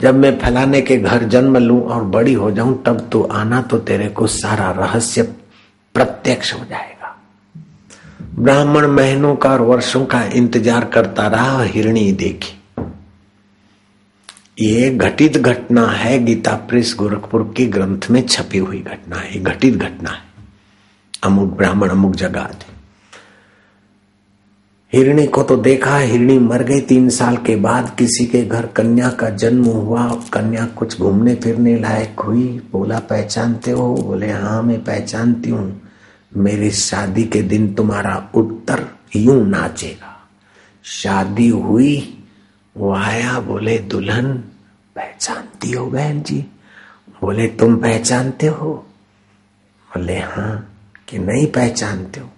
[0.00, 3.78] जब मैं फलाने के घर जन्म लू और बड़ी हो जाऊँ, तब तू आना तो
[3.78, 5.22] तेरे को सारा रहस्य
[5.94, 7.16] प्रत्यक्ष हो जाएगा।
[8.38, 12.58] ब्राह्मण महीनों का और वर्षों का इंतज़ार करता रहा हिरणी देखी।
[14.60, 19.74] ये घटित घटना है, गीता प्रेस गोरखपुर के ग्रंथ में छपी हुई घटना है। घटित
[19.74, 20.31] घटना है।
[21.22, 22.72] अमुक ब्राह्मण अमुक जगह थी
[24.94, 29.10] हिरणी को तो देखा, हिरणी मर गई तीन साल के बाद, किसी के घर कन्या
[29.10, 33.94] का जन्म हुआ, कन्या कुछ घूमने फिरने लायक हुई, बोला, पहचानते हो?
[33.94, 35.82] बोले हाँ मैं पहचानती हूँ।
[36.36, 40.30] मेरी शादी के दिन तुम्हारा उत्तर यूँ नाचेगा।
[40.84, 42.24] शादी हुई,
[42.76, 44.32] वो आया, बोले, दुल्हन,
[44.96, 46.46] पहचानती हो बहन जी?
[47.22, 48.86] बोले, तुम पहचानते हो?
[49.88, 50.71] बोले हाँ।
[51.12, 52.28] कि नहीं पहचानते हो।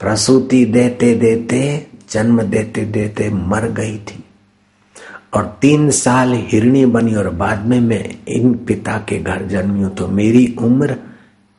[0.00, 4.24] प्रसूति देते देते, जन्म देते देते मर गई थी।
[5.34, 9.94] और तीन साल हिरणी बनी और बाद में मैं इन पिता के घर जन्मी हूँ
[9.94, 10.96] तो मेरी उम्र,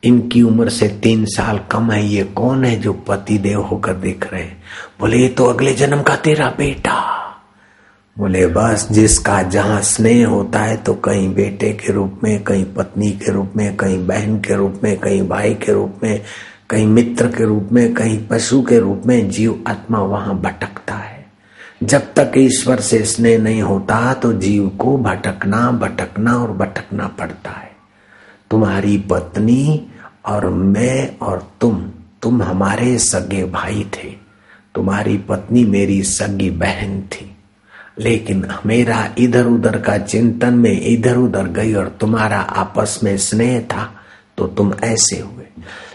[0.02, 4.32] इनकी उम्र से तीन साल कम है। ये कौन है जो पति देव होकर देख
[4.32, 4.62] रहे हैं?
[5.00, 7.00] बोले, ये तो अगले जन्म का तेरा बेटा।
[8.16, 13.10] बोले, बस जिसका जहाँ स्नेह होता है तो कहीं बेटे के रूप में, कहीं पत्नी
[13.12, 16.20] के रूप में, कहीं बहन के रूप में, कहीं भाई के रूप में
[16.72, 21.26] कहीं मित्र के रूप में, कहीं पशु के रूप में जीव आत्मा वहाँ भटकता है।
[21.82, 27.50] जब तक ईश्वर से स्नेह नहीं होता तो जीव को भटकना भटकना और भटकना पड़ता
[27.50, 27.70] है।
[28.50, 29.86] तुम्हारी पत्नी
[30.26, 31.90] और मैं और तुम
[32.22, 34.08] तुम हमारे सगे भाई थे।
[34.74, 37.36] तुम्हारी पत्नी मेरी सगी बहन थी।
[37.98, 43.60] लेकिन मेरा इधर उधर का चिंतन में इधर उधर गई और तुम्हारा आपस में स्नेह
[43.60, 43.92] था
[44.38, 45.44] तो तुम ऐसे हुए।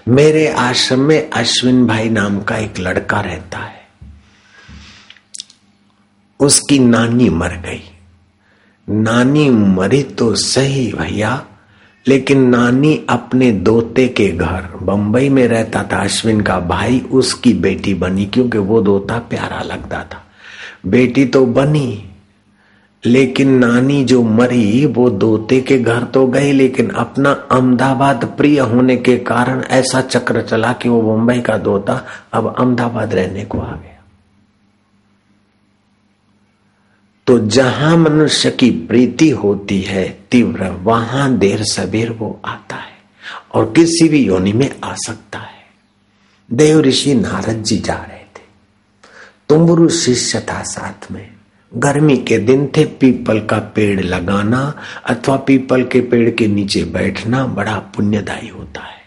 [0.07, 3.87] मेरे आश्रम में अश्विन भाई नाम का एक लड़का रहता है।
[6.39, 7.89] उसकी नानी मर गई।
[8.89, 11.45] नानी मरी तो सही भैया,
[12.07, 17.93] लेकिन नानी अपने दोते के घर, बंबई में रहता था अश्विन का भाई, उसकी बेटी
[17.93, 20.25] बनी, क्योंकि वो दोता प्यारा लगता था।
[20.85, 22.09] बेटी तो बनी
[23.07, 28.97] लेकिन नानी जो मरी, वो दोते के घर तो गई, लेकिन अपना अहमदाबाद प्रिय होने
[28.97, 33.71] के कारण ऐसा चक्र चला कि वो मुंबई का दोता अब अहमदाबाद रहने को आ
[33.71, 33.93] गया।
[37.27, 42.97] तो जहाँ मनुष्य की प्रीति होती है तीव्र, वहाँ देर सबेर वो आता है
[43.53, 45.65] और किसी भी योनि में आ सकता है।
[46.53, 48.45] देव ऋषि नारद जी जा रहे थे।
[49.49, 51.36] तुम्बरु शिष्य था साथ में।
[51.71, 54.61] गर्मी के दिन थे पीपल का पेड़ लगाना
[55.05, 59.01] अथवा पीपल के पेड़ के नीचे बैठना बड़ा पुण्यदायी होता है,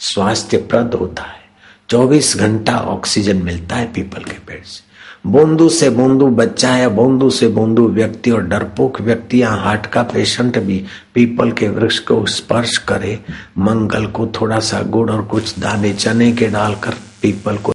[0.00, 1.44] स्वास्थ्यप्रद होता है।
[1.88, 4.84] 24 घंटा ऑक्सीजन मिलता है पीपल के पेड़ से।
[5.26, 10.02] बोंदू से बोंदू बच्चा या बोंदू से बोंदू व्यक्ति और डरपोक व्यक्ति या हार्ट का
[10.04, 13.18] पेशेंट भी पीपल के वृक्ष को स्पर्श करे,
[13.58, 17.74] मंगल को थोड़ा सा गुड़ और कुछ दाने चने के डालकर पीपल को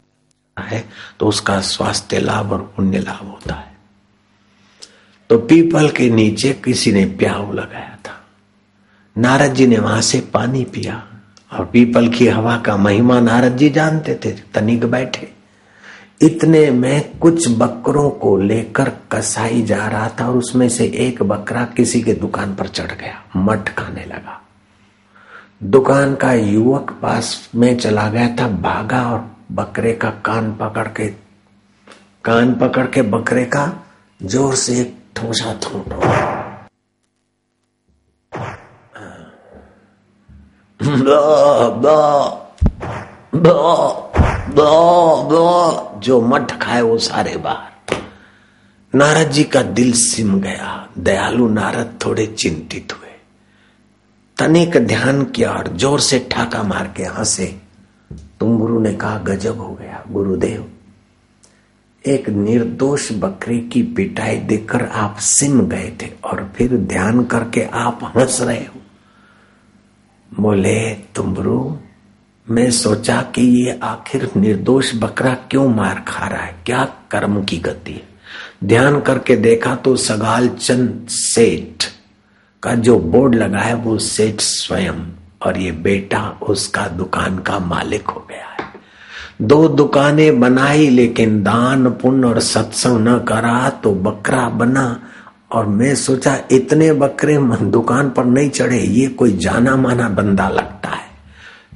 [0.57, 0.83] है
[1.19, 3.70] तो उसका स्वास्थ्य लाभ और पुण्य लाभ होता है।
[5.31, 8.15] तो पीपल के नीचे किसी ने प्याऊ लगाया था।
[9.15, 10.95] नारद जी ने वहाँ से पानी पिया
[11.51, 15.31] और पीपल की हवा का महिमा नारद जी जानते थे, तनिक बैठे।
[16.21, 21.65] इतने में कुछ बकरों को लेकर कसाई जा रहा था और उसमें से एक बकरा
[21.77, 24.39] किसी के दुकान पर चढ़ गया मट खाने लगा।
[25.63, 31.07] दुकान का युवक पास में चला गया था, भागा और बकरे का कान पकड़ के,
[32.23, 33.71] कान पकड़ के बकरे का
[34.19, 35.99] ज़ोर से एक ठोसा ठोटो
[46.03, 47.71] जो मठ खाए वो सारे बाहर
[48.93, 53.15] नारद जी का दिल सिम गया दयालु नारद थोड़े चिंतित हुए
[54.37, 57.45] तनिक ध्यान किया और ज़ोर से ठाका मार के हंसे
[58.39, 60.65] तुम गुरु ने कहा गजब हो गया गुरुदेव
[62.07, 68.13] एक निर्दोष बकरे की पिटाई देखकर आप सिम गए थे और फिर ध्यान करके आप
[68.17, 68.81] हंस रहे हो।
[70.39, 71.79] बोले, तुमरू,
[72.49, 76.55] मैं सोचा कि ये आखिर निर्दोष बकरा क्यों मार खा रहा है?
[76.65, 78.07] क्या कर्म की गति है?
[78.63, 81.85] ध्यान करके देखा तो सगाल चंद सेठ
[82.63, 85.11] का जो बोर्ड लगा है वो सेठ स्वयं
[85.45, 88.50] और ये बेटा उसका दुकान का मालिक हो गया।
[89.41, 94.99] दो दुकानें बनाई, लेकिन दान, पुण्य और सत्संग न करा तो बकरा बना।
[95.51, 100.89] और मैं सोचा, इतने बकरे दुकान पर नहीं चढ़े, ये कोई जाना माना बंदा लगता
[100.89, 101.01] है।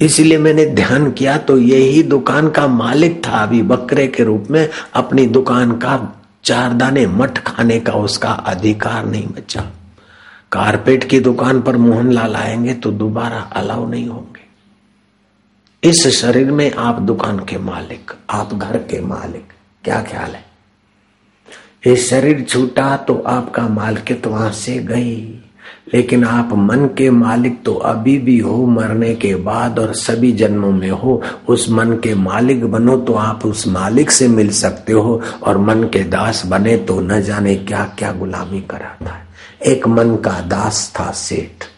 [0.01, 4.69] इसलिए मैंने ध्यान किया तो यही दुकान का मालिक था। अभी बकरे के रूप में
[4.93, 9.61] अपनी दुकान का चार दाने मठ खाने का उसका अधिकार नहीं बचा।
[10.51, 14.44] कारपेट की दुकान पर मोहनलाल आएँगे तो दोबारा अलाउ नहीं होंगे।
[15.85, 19.51] इस शरीर में आप दुकान के मालिक, आप घर के मालिक,
[19.83, 20.43] क्या ख्याल है?
[21.87, 25.15] ये शरीर छूटा तो आपका मालिकित वहाँ से गई,
[25.93, 30.71] लेकिन आप मन के मालिक तो अभी भी हो, मरने के बाद और सभी जन्मों
[30.71, 35.21] में हो, उस मन के मालिक बनो तो आप उस मालिक से मिल सकते हो,
[35.43, 39.27] और मन के दास बने तो न जाने क्या क्या गुलामी कराता है।
[39.65, 41.74] एक मन का दास था सेठ।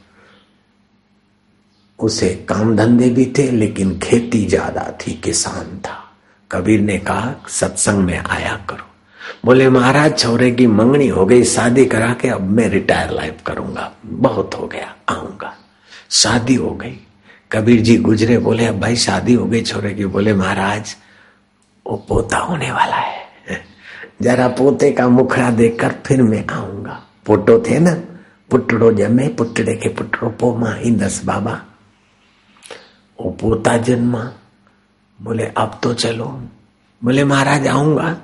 [1.99, 6.03] उसे काम धंधे भी थे, लेकिन खेती ज़्यादा थी, किसान था।
[6.51, 8.87] कबीर ने कहा, सत्संग में आया करो।
[9.45, 13.91] बोले, महाराज, छोरे की मंगनी हो गई, शादी करा के अब मैं रिटायर लाइफ करूँगा।
[14.05, 15.53] बहुत हो गया, आऊँगा।
[16.11, 16.99] शादी हो गई।
[17.51, 20.95] कबीर जी गुजरे, बोले, अब भाई, शादी हो गई छोरे की। बोले, महाराज,
[21.87, 23.27] वो पोता होने वाला है।
[24.21, 27.93] जरा पोते का मुखड़ा देखकर फिर मैं आऊँगा। पोटो थे ना,
[28.49, 31.61] पुटड़ो जमे, पुटड़े के पुटड़ो, पोमा इंदस बाबा।
[33.21, 34.31] वो पोता जन्मा।
[35.21, 36.25] बोले, अब तो चलो।
[37.03, 38.17] बोले, महाराज, आऊँगा।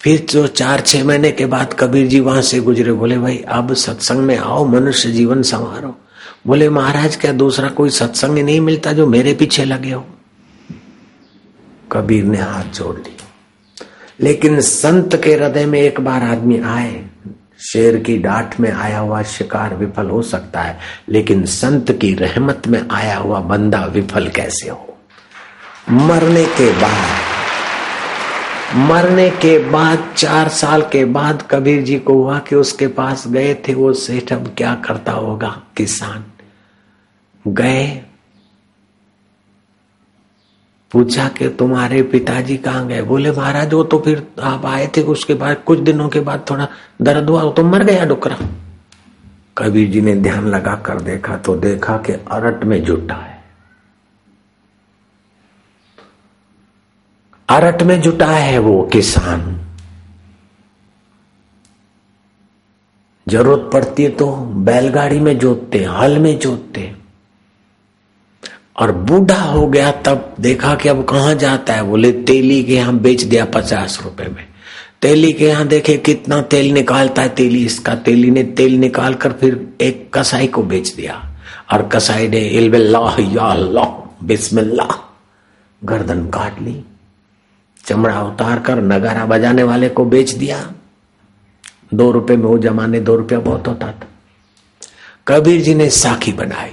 [0.00, 3.74] फिर जो चार, छह महीने के बाद कबीर जी वहाँ से गुजरे। बोले, भाई, अब
[3.74, 5.98] सत्संग में आओ, मनुष्य जीवन संवारो।
[6.46, 10.06] बोले, महाराज, क्या दूसरा कोई सत्संग नहीं मिलता जो मेरे पीछे लगे हो?
[11.92, 13.16] कबीर ने हाथ जोड़ ली
[14.20, 17.06] लेकिन संत के हृदय में एक बार आदमी आए।
[17.60, 22.62] शेर की डांट में आया हुआ शिकार विफल हो सकता है, लेकिन संत की रहमत
[22.68, 24.98] में आया हुआ बंदा विफल कैसे हो?
[25.90, 27.10] मरने के बाद,
[28.76, 33.54] मरने के बाद, चार साल के बाद कबीर जी को हुआ कि उसके पास गए
[33.54, 35.62] थे, वो सेठ अब क्या करता होगा?
[35.76, 36.24] किसान।
[37.46, 38.05] गए
[40.96, 43.02] पूछा कि तुम्हारे पिताजी कहाँ गए?
[43.02, 46.68] बोले, महाराज, वो तो फिर आप आए थे उसके बाद, कुछ दिनों के बाद थोड़ा
[47.02, 48.38] दर्द हुआ तो मर गया डुकरा।
[49.58, 53.34] कबीर जी ने ध्यान लगा कर देखा तो देखा कि अरट में जुटा है।
[57.48, 59.52] अरट में जुटा है वो किसान।
[63.26, 66.94] ज़रूरत पड़ती है तो बैलगाड़ी में जोतते हल में जोतते
[68.78, 71.82] और बूढ़ा हो गया तब देखा कि अब कहाँ जाता है?
[71.82, 74.46] बोले, तेली के यहाँ बेच दिया पचास रुपए में।
[75.02, 79.32] तेली के यहाँ देखे कितना तेल निकालता है तेली इसका। तेली ने तेल निकाल कर
[79.32, 81.32] फिर एक कसाई को बेच दिया।
[81.72, 85.16] और कसाई ने अल्लाह बिस्मिल्लाह,
[85.84, 86.84] गर्दन काट ली।
[87.86, 90.72] चमड़ा उतार कर नगारा बजाने वाले को बेच दिया।
[91.94, 94.06] दो रुपए में वो जमाने दो रुपया बहुत होता था।
[95.28, 96.70] कबीर जी ने साखी बनाई।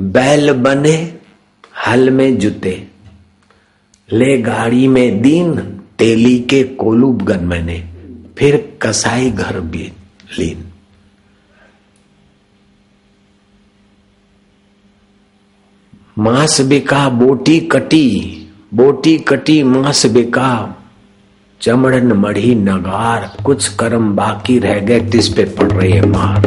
[0.00, 1.14] बैल बने,
[1.86, 2.86] हल में जुते।
[4.12, 5.54] ले गाड़ी में दीन,
[5.98, 7.88] तेली के कोलूब गन मैंने।
[8.38, 9.92] फिर कसाई घर भी
[10.38, 10.64] लीन।
[16.18, 18.30] मांस बिका बोटी कटी
[18.74, 20.76] बोटी कटी, मांस बिका
[21.60, 26.46] चमड़न मढ़ी नगार, कुछ कर्म बाकी रह गए, तिस पे पड़ रही है मार।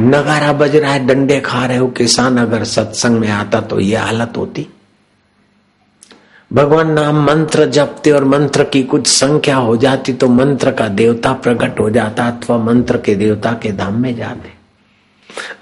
[0.00, 3.96] नगारा बज रहा है, डंडे खा रहे हो, किसान अगर सत्संग में आता तो ये
[3.96, 4.66] हालत होती।
[6.50, 11.32] भगवान नाम मंत्र जपते और मंत्र की कुछ संख्या हो जाती तो मंत्र का देवता
[11.32, 14.52] प्रकट हो जाता अथवा मंत्र के देवता के धाम में जाते।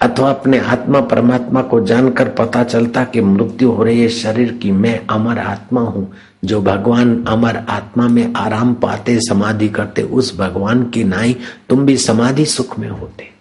[0.02, 4.70] अथवा अपने आत्मा परमात्मा को जानकर पता चलता कि मृत्यु हो रही है, शरीर की
[4.72, 6.10] मैं अमर आत्मा हूँ,
[6.44, 11.36] जो भगवान अमर आत्मा में आराम पाते, समाधि करते, उस भगवान की नाई
[11.68, 13.35] तुम भी समाधि सुख में होते।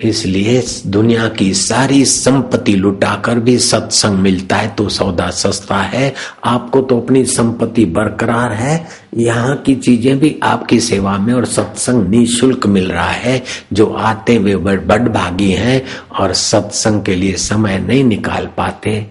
[0.00, 6.12] इसलिए दुनिया की सारी संपत्ति लुटाकर भी सत्संग मिलता है तो सौदा सस्ता है।
[6.44, 12.08] आपको तो अपनी संपत्ति बरकरार है। यहाँ की चीज़ें भी आपकी सेवा में और सत्संग
[12.08, 13.42] निशुल्क मिल रहा है।
[13.72, 15.82] जो आते हुए बड़ भागी हैं
[16.20, 19.06] और सत्संग के लिए समय नहीं निकाल पाते,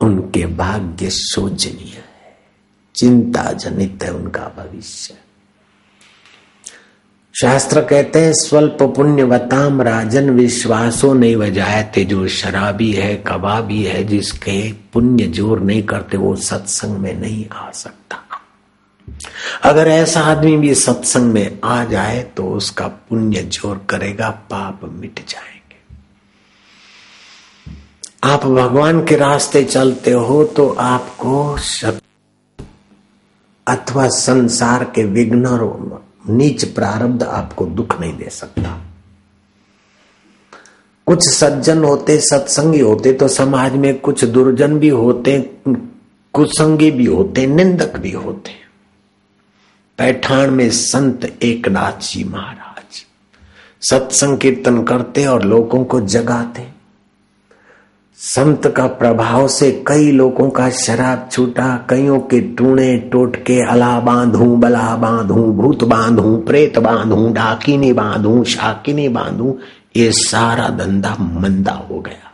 [0.00, 2.04] उनके भाग्य शोचनीय है।
[2.94, 5.14] चिंता जनित है उनका भविष्य।
[7.40, 14.04] शास्त्र कहते हैं, स्वल्प पुण्य पुण्यवताम राजन विश्वासो नहीं वजायते जो शराबी है, कबाबी है,
[14.04, 18.16] जिसके पुण्य ज़ोर नहीं करते, वो सत्संग में नहीं आ सकता।
[19.62, 25.20] अगर ऐसा आदमी भी सत्संग में आ जाए तो उसका पुण्य ज़ोर करेगा, पाप मिट
[25.28, 25.76] जाएँगे।
[28.24, 31.44] आप भगवान के रास्ते चलते हो तो आपको
[33.66, 35.46] अथवा संसार के विघ्न
[36.28, 38.80] नीच प्रारब्ध आपको दुख नहीं दे सकता।
[41.06, 47.46] कुछ सज्जन होते, सत्संगी होते तो समाज में कुछ दुर्जन भी होते, कुसंगी भी होते,
[47.46, 48.54] निंदक भी होते।
[49.98, 53.04] पैठान में संत एकनाथ जी महाराज
[53.82, 56.75] सत्संग कीर्तन करते और लोगों को जगाते।
[58.18, 64.56] संत का प्रभाव से कई लोगों का शराब छूटा, कईयों के टूणे टोटके अला बांधू,
[64.56, 69.58] बला बांधू, भूत बांधू, प्रेत बांधू डाकिनी बांधू, शाकिनी बांधू,
[69.96, 72.32] ये सारा धंधा मंदा हो गया।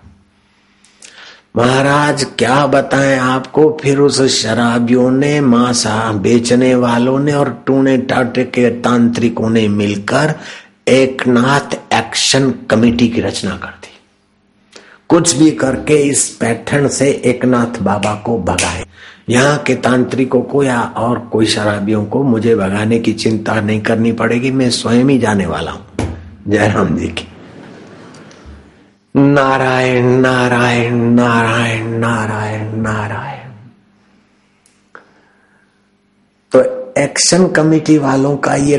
[1.56, 3.78] महाराज, क्या बताएँ आपको?
[3.82, 10.34] फिर उस शराबियों ने, मांसा बेचने वालों ने और टूणे टाटे के तांत्रिकों ने मिलकर
[10.88, 13.81] एक नाथ एक्शन कमेटी की रचना कर
[15.12, 18.84] कुछ भी करके इस पैठन से एक नाथ बाबा को भगाए।
[19.28, 24.12] यहाँ के तांत्रिकों को या और कोई शराबियों को मुझे भगाने की चिंता नहीं करनी
[24.12, 25.86] पड़ेगी, मैं स्वयं ही जाने वाला हूँ।
[26.48, 27.26] जयराम जी की।
[29.14, 33.50] नारायण नारायण नारायण नारायण नारायण।
[36.52, 36.64] तो
[36.98, 38.78] एक्शन कमेटी वालों का ये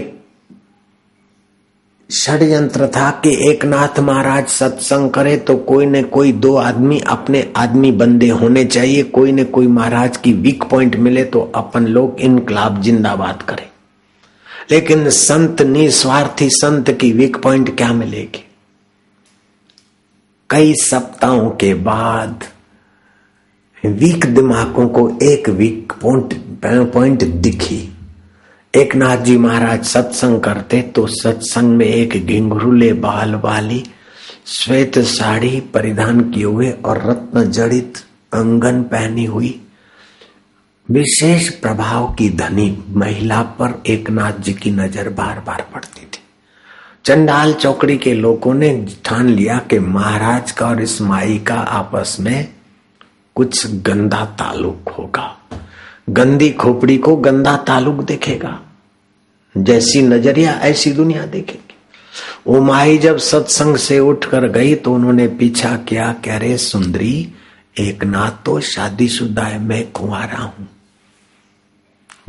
[2.13, 7.41] षड्यंत्र था कि एक नाथ महाराज सत्संग करे तो कोई न कोई दो आदमी अपने
[7.57, 12.19] आदमी बंदे होने चाहिए। कोई न कोई महाराज की वीक पॉइंट मिले तो अपन लोग
[12.19, 13.67] इनकलाब जिंदाबाद करें।
[14.71, 18.43] लेकिन संत निस्वार्थी संत की वीक पॉइंट क्या मिलेगी?
[20.49, 22.43] कई सप्ताहों के बाद
[23.83, 26.33] वीक दिमागों को एक वीक पॉइंट
[26.93, 27.92] पॉइंट दिखी।
[28.73, 33.83] एक नाथ जी महाराज सत्संग करते तो सत्संग में एक घिंघरूले बाल वाली,
[34.47, 37.97] श्वेत साड़ी परिधान किए हुए और रत्न जड़ित
[38.33, 39.59] अंगन पहनी हुई,
[40.89, 46.23] विशेष प्रभाव की धनी महिला पर एक नाथ जी की नज़र बार बार पड़ती थी।
[47.05, 48.73] चंडाल चौकड़ी के लोगों ने
[49.05, 52.47] ठान लिया कि महाराज का और इस माई का आपस में
[53.35, 55.29] कुछ गंदा ताल्लुक होगा।
[56.07, 58.59] गंदी खोपड़ी को गंदा ताल्लुक देखेगा,
[59.55, 61.75] जैसी नज़रिया ऐसी दुनिया देखेगी।
[62.47, 67.33] वो माई जब सत्संग से उठकर गई तो उन्होंने पीछा किया, कह रे सुंदरी,
[67.79, 70.67] एक नाथ तो शादीशुदा है मैं कुंवारा हूँ।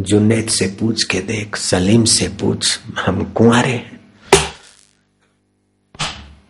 [0.00, 4.00] जुनेद से पूछ के देख, सलीम से पूछ, हम कुंवारे हैं।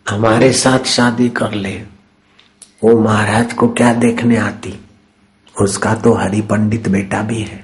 [0.05, 1.75] हमारे साथ शादी कर ले।
[2.83, 4.79] वो महाराज को क्या देखने आती?
[5.61, 7.63] उसका तो हरि पंडित बेटा भी है।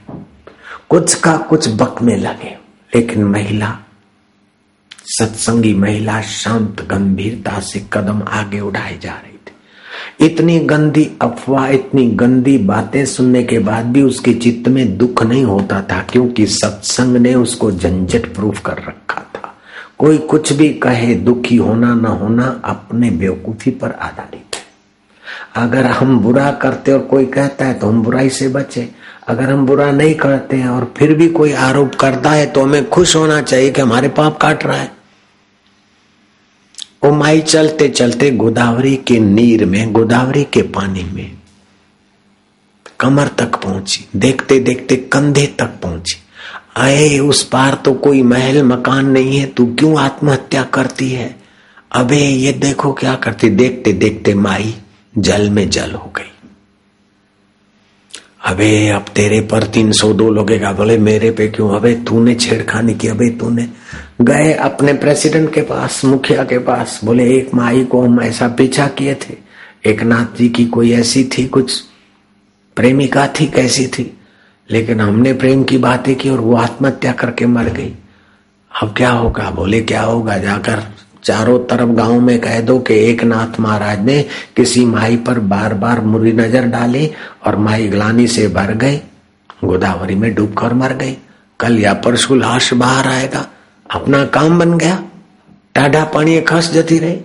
[0.89, 2.57] कुछ का कुछ बक में लगे,
[2.95, 3.77] लेकिन महिला,
[5.07, 12.05] सत्संगी महिला शांत गंभीरता से कदम आगे उठाए जा रही थी। इतनी गंदी अफवाह, इतनी
[12.11, 17.17] गंदी बातें सुनने के बाद भी उसके चित्त में दुख नहीं होता था, क्योंकि सत्संग
[17.17, 19.55] ने उसको झंझट प्रूफ कर रखा था।
[19.97, 24.50] कोई कुछ भी कहे, दुखी होना न होना अपने बेवकूफ़ी पर आधारित
[25.55, 28.87] अगर हम बुरा करते और कोई कहता है तो हम बुराई से बचे।
[29.27, 32.89] अगर हम बुरा नहीं करते हैं और फिर भी कोई आरोप करता है तो हमें
[32.89, 34.91] खुश होना चाहिए कि हमारे पाप काट रहा है।
[37.03, 41.31] वो माई चलते चलते गोदावरी के नीर में, गोदावरी के पानी में
[42.99, 46.17] कमर तक पहुँची, देखते देखते कंधे तक पहुँची।
[46.77, 51.35] आए उस पार तो कोई महल मकान नहीं है, तू क्यों आत्महत्या करती है?
[51.91, 54.73] अबे, ये देखो क्या करती, देखते देखते माई
[55.17, 56.31] जल में जल हो गई।
[58.45, 61.75] अबे, अब तेरे पर तीन सौ दो लगेगा बोले, मेरे पे क्यों?
[61.75, 63.69] अबे, तूने छेड़खानी की, अबे, तूने
[64.21, 68.87] गए अपने प्रेसिडेंट के पास, मुखिया के पास। बोले, एक माई को हम ऐसा पीछा
[68.87, 69.35] किए थे।
[69.85, 71.81] एक नाथ जी की कोई ऐसी थी, कुछ
[72.75, 74.17] प्रेमिका थी, कैसी थी?
[74.71, 77.93] लेकिन हमने प्रेम की बातें की और वो आत्महत्या करके मर गई।
[78.83, 79.51] अब क्या होगा?
[79.51, 80.37] बोले, क्या होगा?
[80.37, 80.83] जाकर
[81.23, 85.73] चारों तरफ़ गाँव में कह दो कि एक नाथ महाराज ने किसी माई पर बार
[85.73, 87.11] बार मुरी नज़र डाली
[87.45, 88.97] और माई ग्लानी से भर गई।
[89.65, 91.17] गोदावरी में डूबकर मर गई।
[91.59, 93.47] कल या परसों लाश बाहर आएगा।
[93.91, 95.03] अपना काम बन गया।
[95.75, 97.19] टाढ़ा पानी खस जती रही।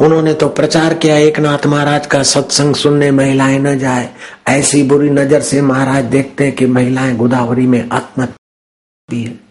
[0.00, 4.08] उन्होंने तो प्रचार किया, एक नाथ महाराज का सत्संग सुनने महिलाएँ न जाए।
[4.48, 9.43] ऐसी बुरी नज़र से महाराज देखते कि महिलाएँ गोदावरी में आत्महत्या है।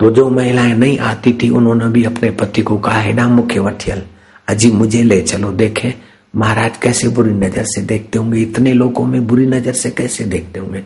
[0.00, 3.60] तो जो महिलाएँ नहीं आती थी, उन्होंने भी अपने पति को कहा, है ना मुख्य
[3.60, 4.02] वठियल
[4.48, 5.94] अजी मुझे ले चलो, देखे,
[6.36, 10.60] महाराज कैसे बुरी नज़र से देखते होंगे, इतने लोगों में बुरी नज़र से कैसे देखते
[10.60, 10.82] होंगे?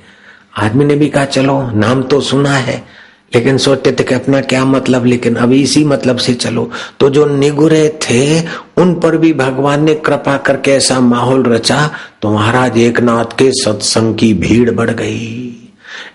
[0.57, 3.05] आदमी ने भी कहा, चलो, नाम तो सुना है,
[3.35, 7.27] लेकिन सोचते थे कि अपना क्या मतलब लेकिन अभी इसी मतलब से चलो। तो जो
[7.27, 8.41] निगुरे थे,
[8.77, 11.91] उन पर भी भगवान ने कृपा करके ऐसा माहौल रचा
[12.23, 15.64] तो महाराज एक नाथ के सत्संग की भीड़ बढ़ गई।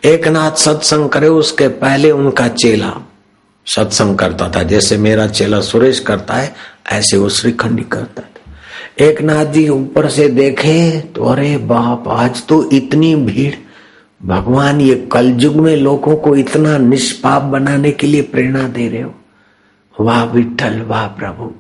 [0.05, 2.93] एक नाथ सत्संग करे, उसके पहले उनका चेला
[3.67, 6.53] सत्संग करता था। जैसे मेरा चेला सुरेश करता है,
[6.91, 12.45] ऐसे वो श्रीखंडी करता था। एक नाथ जी ऊपर से देखे तो अरे बाप, आज
[12.47, 13.53] तो इतनी भीड़।
[14.21, 19.13] भगवान, ये कलयुग में लोगों को इतना निष्पाप बनाने के लिए प्रेरणा दे रहे हो।
[19.95, 21.51] वाह विठल वाह प्रभु।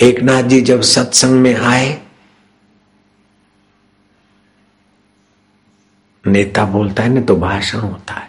[0.00, 1.98] एक नाथ जी जब सत्संग में आए
[6.28, 8.28] नेता बोलता है ना तो भाषण होता है।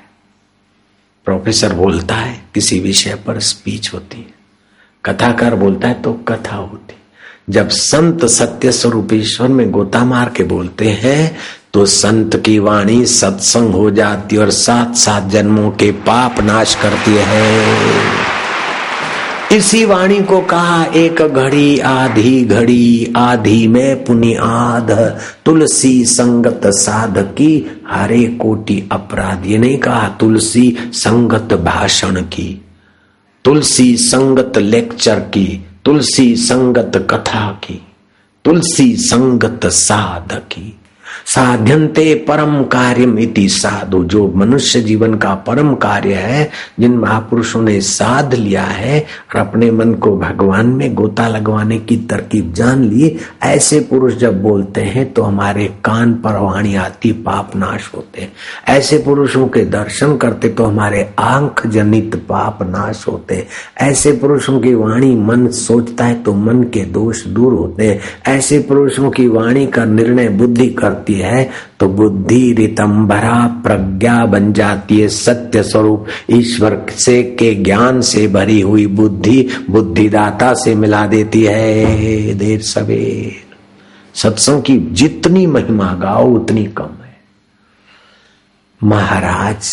[1.27, 4.33] प्रोफेसर बोलता है, किसी विषय पर स्पीच होती है।
[5.05, 6.95] कथाकार बोलता है तो कथा होती
[7.49, 11.37] जब संत सत्य स्वरूप ईश्वर में गोता मार के बोलते हैं
[11.73, 17.15] तो संत की वाणी सत्संग हो जाती और सात सात जन्मों के पाप नाश करती
[17.17, 18.28] है।
[19.51, 24.91] इसी वाणी को कहा एक घड़ी, आधी घड़ी, आधी में पुनि आध,
[25.45, 32.61] तुलसी संगत साध की हरे कोटि अपराध। ये नहीं कहा तुलसी संगत भाषण की,
[33.45, 37.81] तुलसी संगत लेक्चर की, तुलसी संगत कथा की,
[38.45, 40.41] तुलसी संगत साध
[41.27, 47.61] की साध्यंते परम कार्य इति साधु। जो मनुष्य जीवन का परम कार्य है, जिन महापुरुषों
[47.61, 52.83] ने साध लिया है, और अपने मन को भगवान में गोता लगवाने की तरकीब जान
[52.83, 58.21] ली, ऐसे पुरुष जब बोलते हैं तो हमारे कान पर वाणी आती, पाप नाश होते
[58.21, 58.33] हैं।
[58.67, 63.47] ऐसे पुरुषों के दर्शन करते तो हमारे आँख जनित पाप नाश होते
[63.81, 69.11] ऐसे पुरुषों की वाणी मन सोचता है तो मन के दोष दूर होते ऐसे पुरुषों
[69.11, 71.49] की वाणी का निर्णय बुद्धि करती है
[71.79, 78.61] तो बुद्धि रितंबरा प्रज्ञा बन जाती है, सत्य स्वरूप ईश्वर से के ज्ञान से भरी
[78.61, 83.49] हुई बुद्धि बुद्धिदाता से मिला देती है। देर सवेर।
[84.15, 87.17] सत्संग की जितनी महिमा गाओ, उतनी कम है।
[88.83, 89.65] महाराज,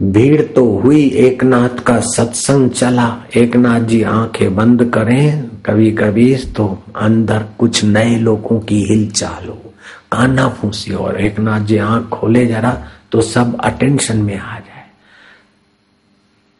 [0.00, 5.90] भीड़ तो हुई एक नाथ का सत्संग चला। एक नाथ जी आँखें बंद करें कभी
[5.92, 9.67] कभी तो अंदर कुछ नए लोगों की हिलचाल हो।
[10.12, 12.70] काना फूसी और एक नाथ जी आँख खोले जरा
[13.12, 14.84] तो सब अटेंशन में आ जाए।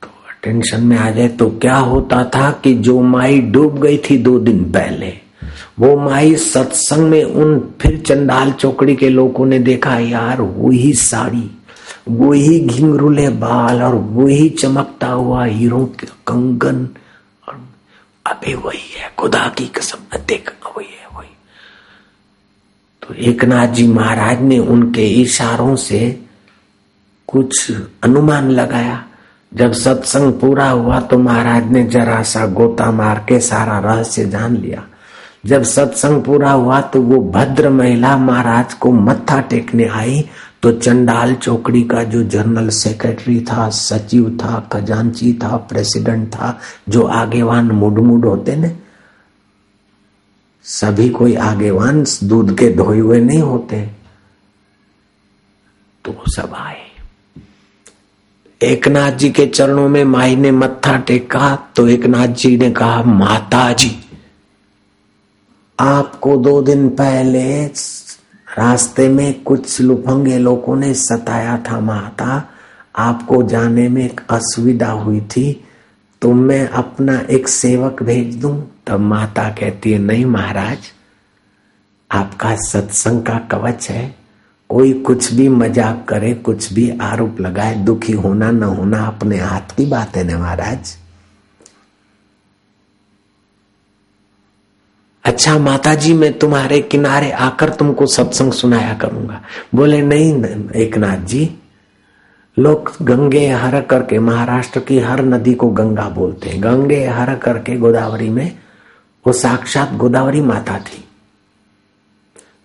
[0.03, 4.19] तो अटेंशन में आ जाए तो क्या होता था कि जो माई डूब गई थी
[4.19, 5.13] दो दिन पहले,
[5.79, 11.51] वो माई सत्संग में उन फिर चंडाल चौकड़ी के लोगों ने देखा, यार वही साड़ी,
[12.09, 15.85] वही घिंगरुले बाल और वही चमकता हुआ हीरो
[16.27, 16.89] कंगन।
[17.49, 17.61] और
[18.27, 21.07] अबे वही है, खुदा की कसम, देख, वही है
[23.09, 26.01] तो एक नाथ जी महाराज ने उनके इशारों से
[27.29, 27.71] कुछ
[28.05, 29.03] अनुमान लगाया।
[29.53, 34.57] जब सत्संग पूरा हुआ तो महाराज ने जरा सा गोता मार के सारा रहस्य जान
[34.57, 34.83] लिया।
[35.47, 40.25] जब सत्संग पूरा हुआ तो वो भद्र महिला महाराज को मत्था टेकने आई
[40.63, 47.03] तो चंडाल चौकड़ी का जो जनरल सेक्रेटरी था, सचिव था, खजांची था, प्रेसिडेंट था, जो
[47.03, 48.69] आगेवान मुड मुड होते ने
[50.69, 53.91] सभी कोई आगेवान दूध के धोए हुए नहीं होते।
[56.05, 56.87] तो सब आए।
[58.63, 62.71] एक नाथ जी के चरणों में माई ने मत्था टेका तो एक नाथ जी ने
[62.71, 63.99] कहा, माता जी,
[65.81, 67.67] आपको दो दिन पहले
[68.59, 72.51] रास्ते में कुछ लुफंगे लोगों ने सताया था, माता।
[72.97, 75.65] आपको जाने में एक असुविधा हुई थी।
[76.23, 78.78] तो मैं अपना एक सेवक भेज दूँ?
[78.89, 80.93] तब माता कहती है, नहीं महाराज,
[82.11, 84.15] आपका सत्संग का कवच है।
[84.71, 89.77] कोई कुछ भी मज़ाक करे, कुछ भी आरोप लगाए, दुखी होना न होना अपने हाथ
[89.77, 90.97] की बात है ना महाराज?
[95.25, 99.41] अच्छा माता जी मैं तुम्हारे किनारे आकर तुमको सत्संग सुनाया करूँगा।
[99.75, 101.51] बोले, नहीं एक नाथ जी,
[102.57, 107.77] लोग गंगे हर करके महाराष्ट्र की हर नदी को गंगा बोलते हैं। गंगे हर करके
[107.77, 108.59] गोदावरी में
[109.27, 111.05] वो साक्षात गोदावरी माता थी।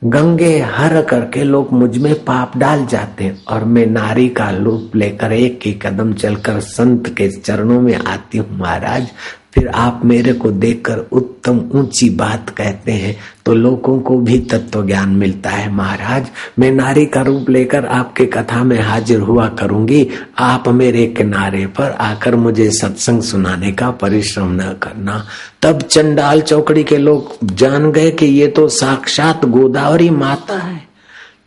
[0.03, 5.59] गंगे हर करके लोग मुझमें पाप डाल जाते और मैं नारी का लूप लेकर एक
[5.65, 9.07] ही कदम चलकर संत के चरणों में आती हूँ महाराज।
[9.53, 14.85] फिर आप मेरे को देखकर उत्तम ऊँची बात कहते हैं तो लोगों को भी तत्व
[14.85, 16.29] ज्ञान मिलता है, महाराज।
[16.59, 20.07] मैं नारी का रूप लेकर आपके कथा में हाजिर हुआ करूँगी।
[20.39, 25.23] आप मेरे किनारे पर आकर मुझे सत्संग सुनाने का परिश्रम न करना।
[25.61, 30.81] तब चंडाल चौकड़ी के लोग जान गए कि ये तो साक्षात गोदावरी माता है।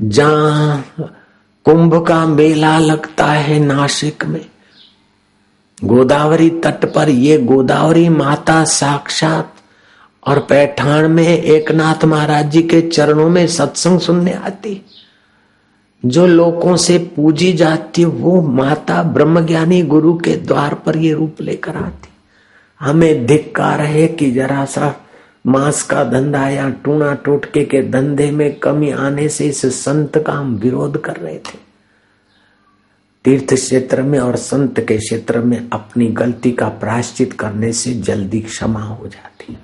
[0.02, 0.84] जहाँ
[1.66, 4.44] कुंभ का मेला लगता है नासिक में
[5.84, 9.54] गोदावरी तट पर ये गोदावरी माता साक्षात
[10.26, 14.82] और पैठान में एकनाथ महाराज जी के चरणों में सत्संग सुनने आती।
[16.06, 21.76] जो लोगों से पूजी जाती, वो माता ब्रह्मज्ञानी गुरु के द्वार पर ये रूप लेकर
[21.76, 22.08] आती।
[22.80, 24.94] हमें धिक्कार है कि जरा सा
[25.46, 30.32] मांस का धंधा या टूना टोटके के धंधे में कमी आने से इस संत का
[30.32, 31.65] हम विरोध कर रहे थे।
[33.26, 38.40] तीर्थ क्षेत्र में और संत के क्षेत्र में अपनी गलती का प्रायश्चित करने से जल्दी
[38.40, 39.58] क्षमा हो जाती है।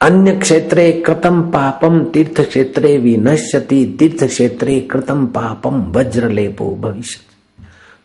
[0.00, 7.20] अन्य क्षेत्रे कृतम पापम तीर्थ क्षेत्रे विनश्यति तीर्थ क्षेत्रे कृतम पापम वज्र लेपो भविष्य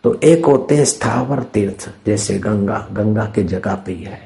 [0.04, 4.22] तो एक होते हैं स्थावर तीर्थ, जैसे गंगा गंगा के जगह पे ही है।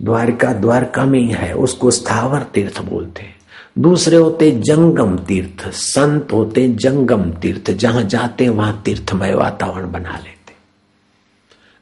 [0.00, 3.35] द्वारका द्वारका में ही है, उसको स्थावर तीर्थ बोलते हैं।
[3.78, 10.34] दूसरे होते जंगम तीर्थ, संत होते जंगम तीर्थ, जहाँ जाते वहाँ तीर्थमय वातावरण बना लेते।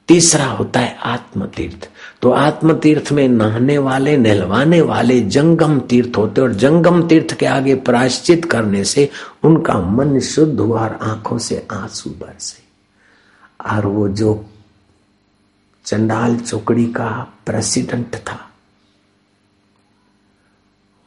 [0.08, 1.88] तीसरा होता है आत्म तीर्थ
[2.22, 7.46] तो आत्म तीर्थ में नहाने वाले, नहलवाने वाले जंगम तीर्थ होते और जंगम तीर्थ के
[7.46, 9.08] आगे प्राश्चित करने से
[9.42, 12.62] उनका मन शुद्ध हुआ और आँखों से आँसू बरसे।
[13.70, 14.44] और वो जो
[15.84, 17.08] चंडाल चौकड़ी का
[17.46, 18.38] प्रेसिडेंट था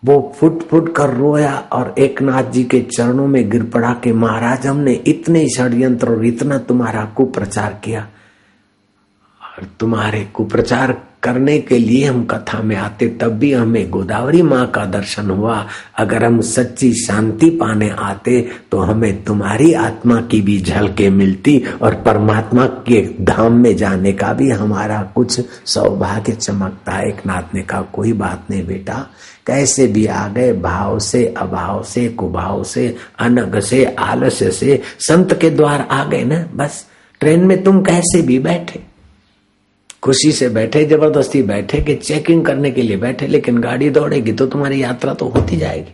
[0.08, 4.12] वो फुट फुट कर रोया और एक नाथ जी के चरणों में गिर पड़ा कि
[4.14, 8.08] महाराज, हमने इतने षड्यंत्र और इतना तुम्हारा कुप्रचार किया।
[9.41, 14.66] और तुम्हारे कुप्रचार करने के लिए हम कथा में आते, तब भी हमें गोदावरी माँ
[14.72, 15.66] का दर्शन हुआ।
[15.97, 18.39] अगर हम सच्ची शांति पाने आते
[18.72, 24.34] तो हमें तुम्हारी आत्मा की भी झलके मिलती और परमात्मा के धाम में जाने का
[24.34, 29.08] भी हमारा कुछ सौभाग्य चमकता। एक नाथ ने कहा, कोई बात नहीं बेटा
[29.48, 35.34] कैसे भी आ गए, भाव से, अभाव से, कुभाव से, अनग से आलस्य से, संत
[35.41, 36.88] के द्वार आ गए ना, बस।
[37.20, 38.84] ट्रेन में तुम कैसे भी बैठे।
[40.04, 44.48] खुशी से बैठे, ज़बरदस्ती बैठे कि चेकिंग करने के लिए बैठे, लेकिन गाड़ी दौड़ेगी तो
[44.48, 45.93] तुम्हारी यात्रा तो होती जाएगी।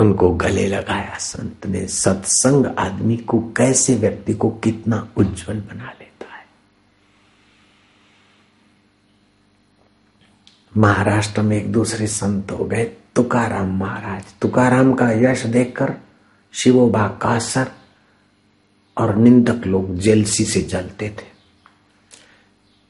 [0.00, 6.34] उनको गले लगाया संत ने, सत्संग आदमी को, कैसे व्यक्ति को कितना उज्जवल बना लेता
[6.36, 6.44] है
[10.76, 15.92] महाराष्ट्र में एक दूसरे संत हो गए, तुकाराम महाराज। तुकाराम का यश देखकर
[16.54, 17.66] शिवोबा कासर
[18.96, 21.28] और निंदक लोग जेलसी से जलते थे।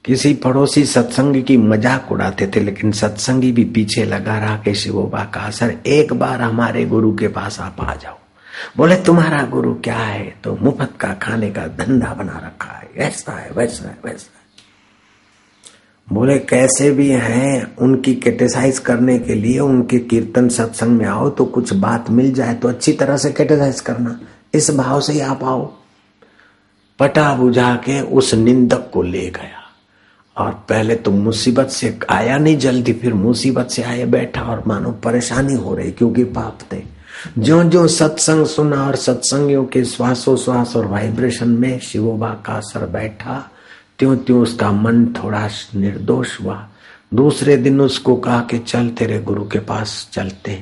[0.05, 5.25] किसी पड़ोसी सत्संग की मज़ाक उड़ाते थे, लेकिन सत्संगी भी पीछे लगा रहा कि शिवोबा
[5.25, 8.19] का असर एक बार हमारे गुरु के पास आप आ जाओ।
[8.77, 10.35] बोले, तुम्हारा गुरु क्या है?
[10.45, 14.40] तो मुफ़्त का खाने का धंधा बना रखा है। ऐसा है, वैसा है वैसा है।
[16.13, 21.45] बोले, कैसे भी हैं उनकी कैटेसाइज करने के लिए, उनके कीर्तन सत्संग में आओ तो
[21.45, 24.21] कुछ बात मिल जाए तो अच्छी तरह से कैटेसाइज करना।
[24.55, 25.73] इस भाव से ही आप आओ।
[26.99, 29.59] पटा बुझा के उस निंदक को ले गया।
[30.37, 34.91] और पहले तो मुसीबत से आया नहीं जल्दी, फिर मुसीबत से आए बैठा और मानो
[35.05, 36.83] परेशानी हो रही, क्योंकि पाप थे।
[37.39, 43.51] जो जो सत्संग सुना और सत्संगियों के श्वासोश्वास और वाइब्रेशन में शिवोबा का असर बैठा
[44.01, 46.69] त्यों त्यों उसका मन थोड़ा निर्दोष हुआ।
[47.15, 50.53] दूसरे दिन उसको कहा कि चल, तेरे गुरु के पास चलते।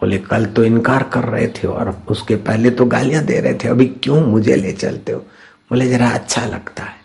[0.00, 3.68] बोले, कल तो इनकार कर रहे थे और उसके पहले तो गालियाँ दे रहे थे,
[3.68, 5.18] अभी क्यों मुझे ले चलते हो?
[5.70, 7.00] बोले, जरा अच्छा लगता है।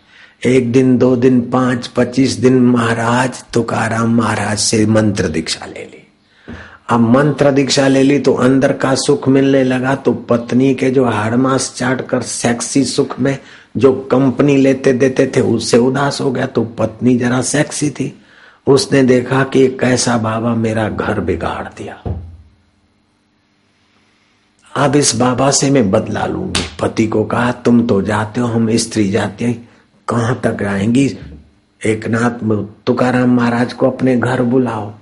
[0.45, 6.03] एक दिन, दो दिन, पाँच, पच्चीस दिन, महाराज तुकाराम महाराज से मंत्र दीक्षा ले ली।
[6.89, 11.05] अब मंत्र दीक्षा ले ली तो अंदर का सुख मिलने लगा तो पत्नी के जो
[11.05, 13.38] हाड़मास चाट कर सेक्सी सुख में
[13.78, 18.21] जो कंपनी लेते देते थे, उससे उदास हो गया तो पत्नी जरा सेक्सी थी।
[18.67, 22.03] उसने देखा कि कैसा बाबा मेरा घर बिगाड़ दिया।
[24.75, 28.78] अब इस बाबा से मैं बदला लूँगी। पति को कहा, तुम तो जाते हो, हम
[28.78, 29.69] स्त्री जाते हैं।
[30.07, 31.17] कहाँ तक आएँगी?
[31.86, 34.93] एक नाथ तुकार महाराज को अपने घर बुलाओ।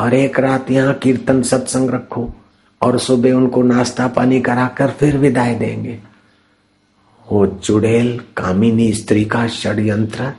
[0.00, 2.30] और एक रात यहाँ कीर्तन सत्संग रखो।
[2.82, 6.09] और सुबह उनको नाश्ता पानी कराकर फिर विदाई देंगे।
[7.32, 10.32] वो चुड़ैल कामिनी स्त्री का षड्यंत्र।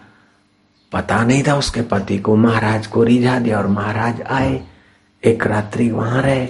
[0.92, 4.62] पता नहीं था उसके पति को। महाराज को रिझा दिया और महाराज आए।
[5.26, 6.48] एक रात्रि वहाँ रहे।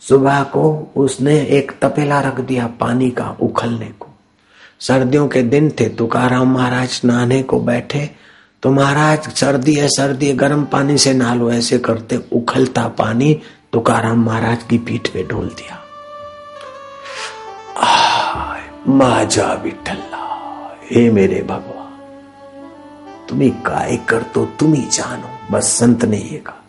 [0.00, 4.06] सुबह को उसने एक तपेला रख दिया पानी का उखलने को।
[4.80, 8.10] सर्दियों के दिन थे तुकाराम महाराज, नहाने को बैठे।
[8.62, 13.40] तो महाराज, सर्दी है सर्दी है, गर्म पानी से नालो ऐसे करते उखलता पानी
[13.72, 15.80] तुकाराम महाराज की पीठ पे ढोल दिया।
[18.88, 20.24] माजा विठल्ला
[20.90, 21.92] हे मेरे भगवान,
[23.28, 26.60] तुम्हें काय कर तो तुम ही जानो, बस संत ने ये कहा।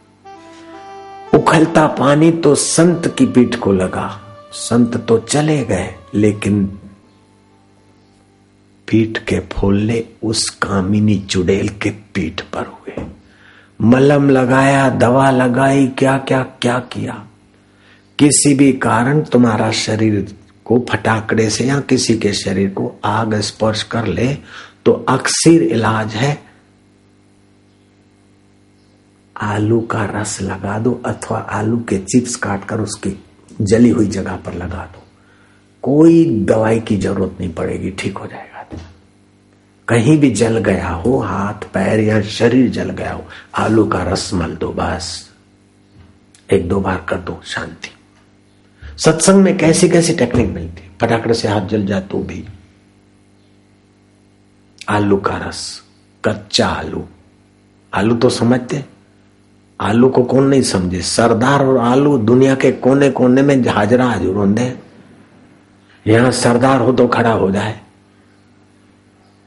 [1.34, 4.08] उखलता पानी तो संत की पीठ को लगा,
[4.54, 6.66] संत तो चले गए, लेकिन
[8.88, 13.06] पीठ के फोल्ले उस कामिनी चुड़ैल के पीठ पर हुए।
[13.82, 17.24] मलम लगाया, दवा लगाई क्या क्या क्या किया?
[18.20, 20.36] किसी भी कारण तुम्हारा शरीर
[20.66, 24.34] को फटाकड़े से या किसी के शरीर को आग स्पर्श कर ले
[24.86, 26.38] तो अक्सर इलाज है।
[29.36, 33.24] आलू का रस लगा दो अथवा आलू के चिप्स काटकर उसकी
[33.62, 35.04] जली हुई जगह पर लगा दो।
[35.84, 38.52] कोई दवाई की ज़रूरत नहीं पड़ेगी, ठीक हो जाएगा।
[39.88, 44.34] कहीं भी जल गया हो, हाथ, पैर या शरीर जल गया हो, आलू का रस
[44.34, 45.30] मल दो, बस।
[46.54, 47.95] एक दो बार कर दो, शांति।
[48.98, 52.44] सत्संग में कैसी कैसी टेक्निक मिलती फटाकड़े से हाथ जल जाए तो भी।
[54.90, 55.82] आलू का रस,
[56.24, 57.04] कच्चा आलू।
[57.94, 58.84] आलू तो समझते
[59.80, 61.02] आलू को कौन नहीं समझे?
[61.02, 64.74] सरदार और आलू दुनिया के कोने कोने में हाजरा हजूर होंगे
[66.08, 67.80] यहाँ सरदार हो तो खड़ा हो जाए।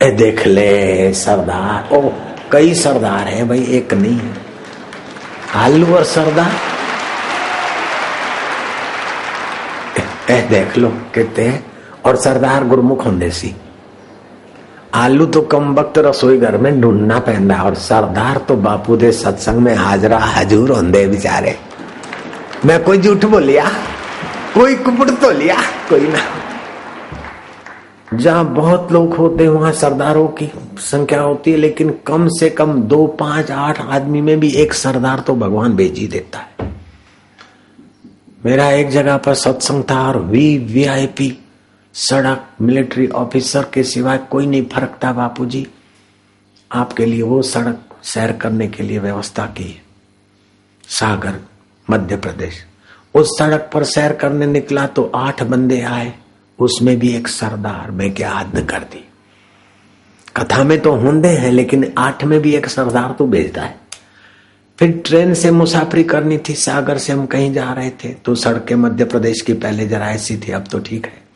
[0.02, 2.10] ए, देख ले सरदार। ओ
[2.52, 4.34] कई सरदार है भाई, एक नहीं है।
[5.54, 6.77] आलू और सरदार?
[10.30, 11.66] ए, देख लो, कहते हैं,
[12.06, 13.54] और सरदार गुरमुख होंगे सी।
[14.94, 19.58] आलू तो कम वक्त रसोई घर में ढूंढना पैदा और सरदार तो बापू दे सत्संग
[19.58, 21.56] में हाजरा हजूर होंगे बेचारे।
[22.66, 23.64] मैं कोई झूठ बोलिया?
[24.54, 25.56] कोई कुपड़ तो लिया?
[25.90, 26.18] कोई ना।
[28.14, 32.82] जहाँ बहुत लोग होते हैं, वहाँ सरदारों की संख्या होती है, लेकिन कम से कम
[32.82, 36.77] दो, पाँच, आठ आदमी में भी एक सरदार तो भगवान भेज ही देता है।
[38.46, 41.38] मेरा एक जगह पर सत्संग था और वी वीआईपी
[41.94, 45.66] सड़क मिलिट्री ऑफिसर के सिवाय कोई नहीं फरकता बापू जी
[46.70, 49.82] आपके लिए वो सड़क सैर करने के लिए व्यवस्था की।
[50.88, 51.40] सागर,
[51.90, 52.64] मध्य प्रदेश।
[53.14, 56.14] उस सड़क पर सैर करने निकला तो आठ बंदे आए।
[56.58, 59.04] उसमें भी एक सरदार मैं क्या हद कर दी।
[60.36, 63.87] कथा में तो होंदे हैं, लेकिन आठ में भी एक सरदार तो भेजता है।
[64.78, 68.74] फिर ट्रेन से मुसाफरी करनी थी, सागर से हम कहीं जा रहे थे तो सड़कें
[68.76, 71.26] मध्य प्रदेश की पहले जरा ऐसी थी, अब तो ठीक है।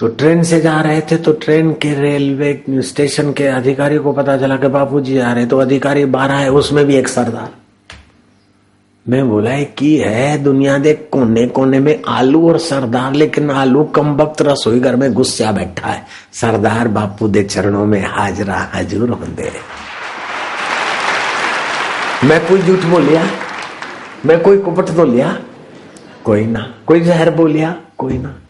[0.00, 4.36] तो ट्रेन से जा रहे थे तो ट्रेन के रेलवे स्टेशन के अधिकारी को पता
[4.36, 7.50] चला कि बापू जी आ रहे तो अधिकारी बारह है, उसमें भी एक सरदार।
[9.06, 10.38] मैं बोला है की है?
[10.42, 15.12] दुनिया दे कोने कोने में आलू और सरदार, लेकिन आलू कम वक्त रसोई घर में
[15.12, 19.50] गुस्सा बैठा है। सरदार बापू दे चरणों में हाजरा, हजूर होंगे
[22.24, 23.30] मैं कोई झूठ बोलिया?
[24.26, 25.42] मैं कोई कुपट तो लिया
[26.24, 27.82] कोई ना। कोई जहर बोलिया?
[27.98, 28.40] कोई ना।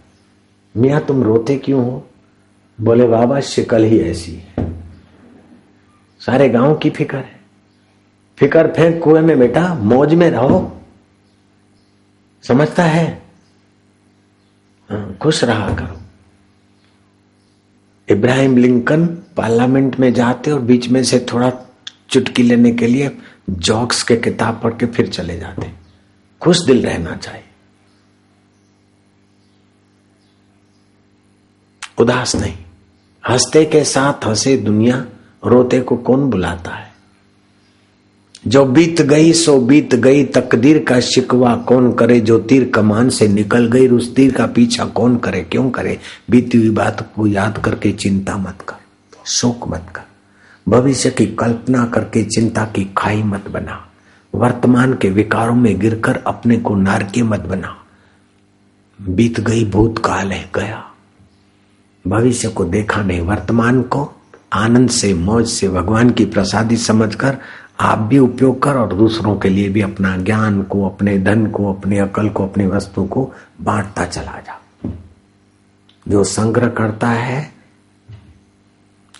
[0.76, 2.08] मिया तुम रोते क्यों हो?
[2.80, 4.72] बोले बाबा शिकल ही ऐसी है।
[6.20, 7.40] सारे गाँव की फ़िक्र है।
[8.38, 10.80] फिकर फेंक कुएँ में बेटा मौज में रहो।
[12.42, 13.22] समझता है?
[14.90, 16.00] हाँ, खुश रहा करो।
[18.08, 21.52] इब्राहिम लिंकन पार्लियामेंट में जाते और बीच में से थोड़ा
[22.10, 23.18] चुटकी लेने के लिए
[23.50, 25.72] जॉक्स के किताब पढ़ के फिर चले जाते।
[26.40, 27.44] खुश दिल रहना चाहिए।
[31.98, 32.56] उदास नहीं।
[33.28, 35.06] हँसते के साथ हंसे दुनिया,
[35.46, 36.92] रोते को कौन बुलाता है?
[38.46, 42.20] जो बीत गई, सो बीत गई, तकदीर का शिकवा कौन करे?
[42.20, 45.42] जो तीर कमान से निकल गई, उस तीर का पीछा कौन करे?
[45.42, 45.98] क्यों करे?
[46.30, 48.76] बीती हुई बात को याद करके चिंता मत कर,
[49.26, 50.11] शोक मत कर।
[50.68, 53.86] भविष्य की कल्पना करके चिंता की खाई मत बना।
[54.34, 57.78] वर्तमान के विकारों में गिरकर अपने को नारकीय मत बना।
[59.00, 60.84] बीत गई भूतकाल है गया।
[62.06, 64.12] भविष्य को देखा नहीं, वर्तमान को
[64.52, 67.38] आनंद से, मौज से, भगवान की प्रसादी समझकर
[67.80, 71.72] आप भी उपयोग कर और दूसरों के लिए भी अपना ज्ञान को, अपने धन को,
[71.72, 74.62] अपनी अकल को, अपनी वस्तु को बांटता चला जा।
[76.08, 77.61] जो संग्रह करता है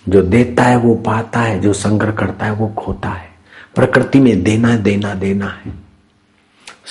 [0.05, 3.31] जो देता है वो पाता है, जो संग्रह करता है वो खोता है।
[3.75, 5.73] प्रकृति में देना देना देना है।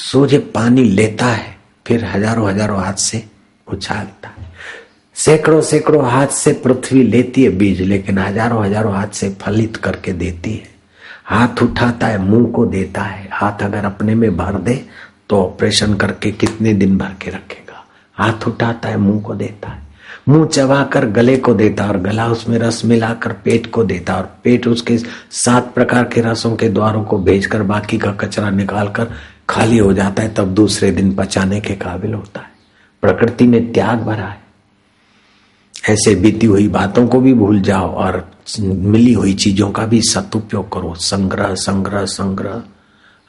[0.02, 1.56] सूर्य पानी लेता है,
[1.86, 3.24] फिर हज़ारों हज़ारों हाथ से
[3.66, 4.50] उछालता है।
[5.16, 10.12] सैकड़ों सैकड़ों हाथ से पृथ्वी लेती है बीज, लेकिन हज़ारों हज़ारों हाथ से फलित करके
[10.14, 10.70] देती है।
[11.24, 14.84] हाथ उठाता है, मुँह को देता है। हाथ अगर अपने में भर दे
[15.28, 17.84] तो ऑपरेशन करके कितने दिन भर के रखेगा।
[18.16, 19.81] हाथ उठाता है, मुँह को देता है।
[20.28, 24.66] मुँह चबाकर गले को देता और गला उसमें रस मिलाकर पेट को देता और पेट
[24.66, 24.98] उसके
[25.30, 29.12] सात प्रकार के रसों के द्वारों को भेजकर बाकी का कचरा निकालकर
[29.48, 32.50] खाली हो जाता है, तब दूसरे दिन पचाने के काबिल होता है।
[33.02, 34.42] प्रकृति में त्याग भरा है।
[35.88, 40.72] ऐसे बीती हुई बातों को भी भूल जाओ और मिली हुई चीज़ों का भी सदुपयोग
[40.72, 42.62] करो। संग्रह संग्रह संग्रह।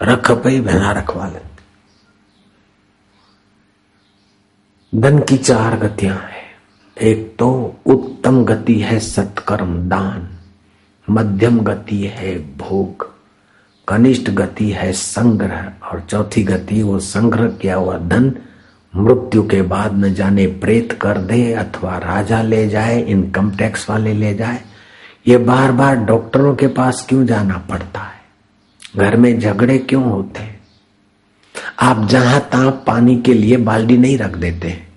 [0.01, 1.53] रख पे बना रखवा लेते।
[4.99, 6.32] धन की चार गतियाँ है।
[7.03, 10.29] एक तो उत्तम गति है सत्कर्म दान,
[11.09, 13.11] मध्यम गति है भोग,
[13.87, 18.35] कनिष्ठ गति है संग्रह, और चौथी गति वो संग्रह किया हुआ धन,
[18.95, 24.13] मृत्यु के बाद न जाने प्रेत कर दे अथवा राजा ले जाए इनकम टैक्स वाले
[24.13, 24.61] ले जाए।
[25.27, 28.21] ये बार बार डॉक्टरों के पास क्यों जाना पड़ता है?
[28.97, 30.39] घर में झगड़े क्यों होते?
[30.39, 30.59] हैं
[31.79, 34.92] आप जहाँ तहां पानी के लिए बाल्टी नहीं रख देते।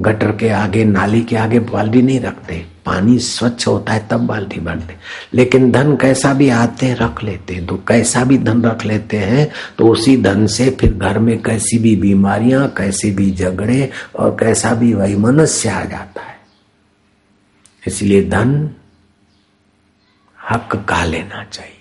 [0.00, 4.60] गटर के आगे, नाली के आगे बाल्टी नहीं रखते। पानी स्वच्छ होता है, तब बाल्टी
[4.60, 4.94] भरते
[5.34, 9.50] लेकिन धन कैसा भी आते रख लेते हैं। तो कैसा भी धन रख लेते हैं
[9.78, 14.74] तो उसी धन से फिर घर में कैसी भी बीमारियाँ, कैसे भी झगड़े और कैसा
[14.74, 16.38] भी वही मनुष्य आ जाता है।
[17.84, 18.70] इसलिए धन
[20.38, 21.76] हक का लेना चाहिए।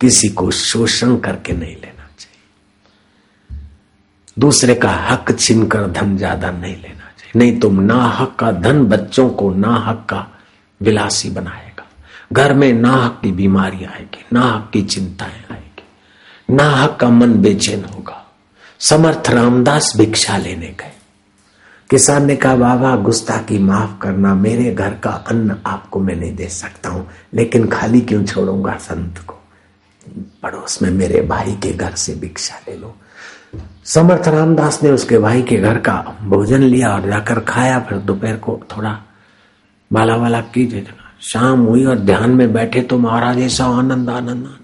[0.00, 3.58] किसी को शोषण करके नहीं लेना चाहिए।
[4.36, 6.99] दूसरे का हक छीनकर धन ज़्यादा नहीं लेना
[7.36, 10.26] नहीं तो ना हक का धन बच्चों को ना हक का
[10.82, 11.86] विलासी बनाएगा।
[12.32, 15.84] घर में ना हक की बीमारी आएगी, ना हक की चिंताएँ आएगी,
[16.54, 18.26] ना हक का मन बेचैन होगा।
[18.80, 20.92] समर्थ रामदास भिक्षा लेने गए।
[21.90, 26.48] किसान ने कहा, बाबा, गुस्ताखी माफ़ करना, मेरे घर का अन्न आपको मैं नहीं दे
[26.48, 29.34] सकता हूँ, लेकिन खाली क्यों छोड़ूँगा संत को?
[30.42, 32.96] पड़ोस में मेरे भाई के घर से भिक्षा ले लो।
[33.84, 38.36] समर्थ रामदास ने उसके भाई के घर का भोजन लिया और जाकर खाया। फिर दोपहर
[38.36, 38.98] को थोड़ा
[39.90, 40.86] बाला वाला कीजिए।
[41.22, 44.58] शाम हुई और ध्यान में बैठे तो महाराज ऐसा आनंद आनंद आनंद।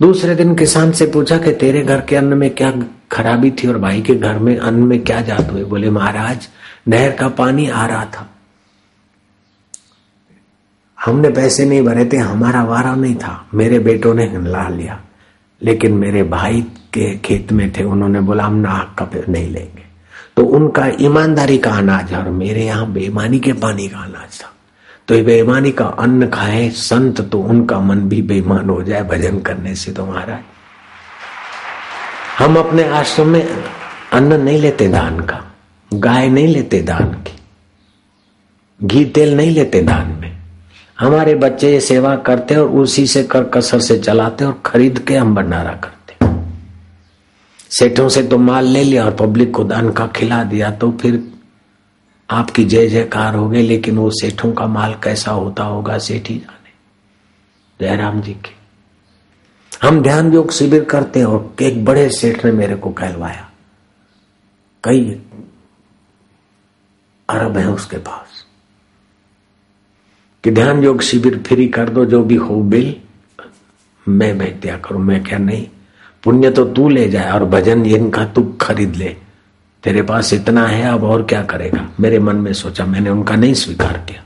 [0.00, 2.72] दूसरे दिन किसान से पूछा कि तेरे घर के अन्न में क्या
[3.12, 5.64] खराबी थी और भाई के घर में अन्न में क्या जात हुई?
[5.64, 6.48] बोले, महाराज,
[6.88, 8.28] नहर का पानी आ रहा था।
[10.98, 15.00] हमने पैसे नहीं भरे थे, हमारा वारा नहीं था। मेरे बेटों ने ला लिया,
[15.62, 16.62] लेकिन मेरे भाई
[16.98, 19.86] के खेत में थे, उन्होंने बोला, हम नाक का फिर नहीं लेंगे।
[20.36, 24.52] तो उनका ईमानदारी का अनाज, और मेरे यहाँ बेईमानी के पानी का अनाज था।
[25.08, 29.38] तो ये बेईमानी का अन्न खाए, संत तो उनका मन भी बेईमान हो जाए भजन
[29.40, 30.42] करने से तो महाराज।
[32.38, 33.44] हम अपने आश्रम में
[34.12, 35.40] अन्न नहीं लेते दान का,
[35.90, 37.36] गाय नहीं लेते दान की,
[38.80, 40.36] घी, तेल नहीं लेते दान में।
[40.98, 45.16] हमारे बच्चे ये सेवा करते और उसी से कर कसर से चलाते और खरीद के
[45.16, 45.97] हम भंडारा करते
[47.70, 51.34] सेठों से तो माल ले लिया और पब्लिक को दान का खिला दिया तो फिर
[52.30, 56.38] आपकी जय जयकार हो गई, लेकिन वो सेठों का माल कैसा होता होगा, सेठ ही
[56.38, 56.70] जाने।
[57.80, 58.58] जयराम जी के।
[59.86, 63.50] हम ध्यान योग शिविर करते हैं और एक बड़े सेठ ने मेरे को कहलवाया।
[64.84, 65.22] कई
[67.28, 68.44] अरब है उसके पास।
[70.44, 72.96] कि ध्यान योग शिविर फ्री कर दो, जो भी हो बिल,
[74.08, 75.66] मैं भेज दिया करूँ। मैं क्या नहीं
[76.28, 79.16] पुण्य तो तू ले जाए और भजन इनका तू खरीद ले।
[79.84, 81.88] तेरे पास इतना है, अब और क्या करेगा?
[82.00, 84.24] मेरे मन में सोचा, मैंने उनका नहीं स्वीकार किया।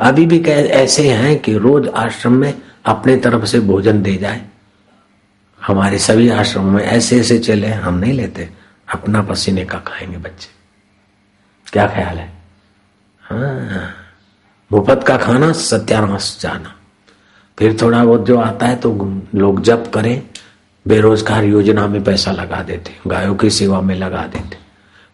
[0.00, 4.42] अभी भी ऐसे हैं कि रोज आश्रम में अपने तरफ़ से भोजन दे जाए।
[5.62, 8.50] हमारे सभी आश्रमों में ऐसे ऐसे चले हम नहीं लेते।
[8.94, 10.48] अपना पसीने का खाएँगे बच्चे।
[11.72, 12.32] क्या ख्याल है?
[13.22, 13.94] हाँ।
[14.72, 16.76] मुफ़्त का खाना, सत्यानाश जाना।
[17.58, 20.22] फिर थोड़ा बहुत जो आता है तो लोग जब करें।
[20.88, 24.58] बेरोजगार योजना में पैसा लगा देते गायों की सेवा में लगा देते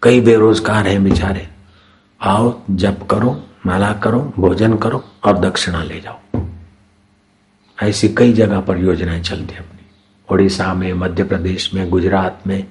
[0.02, 1.48] कई बेरोजगार हैं बेचारे।
[2.20, 6.40] आओ, जप करो, माला करो, भोजन करो और दक्षिणा ले जाओ।
[7.82, 9.90] ऐसी कई जगह पर योजनाएँ चलती अपनी।
[10.32, 12.66] उड़ीसा में, मध्य प्रदेश में, गुजरात में,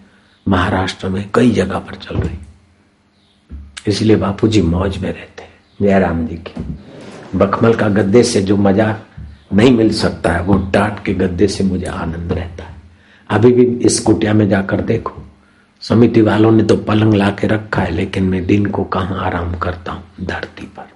[0.48, 2.38] महाराष्ट्र में कई जगह पर चल रही।
[3.88, 6.78] इसलिए बापू जी मौज में रहते हैं। जयराम जी की।
[7.38, 9.00] बखमल का गद्दे से जो मज़ा
[9.54, 12.79] नहीं मिल सकता है, वो टाट के गद्दे से मुझे आनंद रहता है।
[13.30, 15.24] अभी भी इस कुटिया में जाकर देखो।
[15.82, 19.56] समिति वालों ने तो पलंग ला के रखा है, लेकिन मैं दिन को कहा आराम
[19.56, 20.90] करता हूँ धरती पर।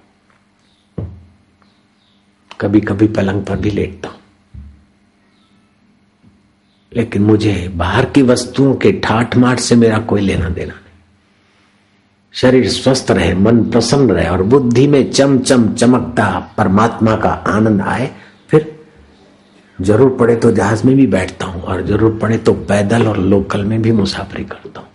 [2.60, 4.18] कभी कभी पलंग पर भी लेटता हूँ।
[6.96, 10.80] लेकिन मुझे बाहर की वस्तुओं के ठाठ माठ से मेरा कोई लेना देना नहीं।
[12.32, 17.80] शरीर स्वस्थ रहे, मन प्रसन्न रहे और बुद्धि में चम चम चमकता परमात्मा का आनंद
[17.80, 18.10] आए
[19.78, 23.64] ज़रूर पड़े तो जहाज़ में भी बैठता हूँ, और ज़रूर पड़े तो पैदल और लोकल
[23.64, 24.88] में भी मुसाफरी करता हूँ।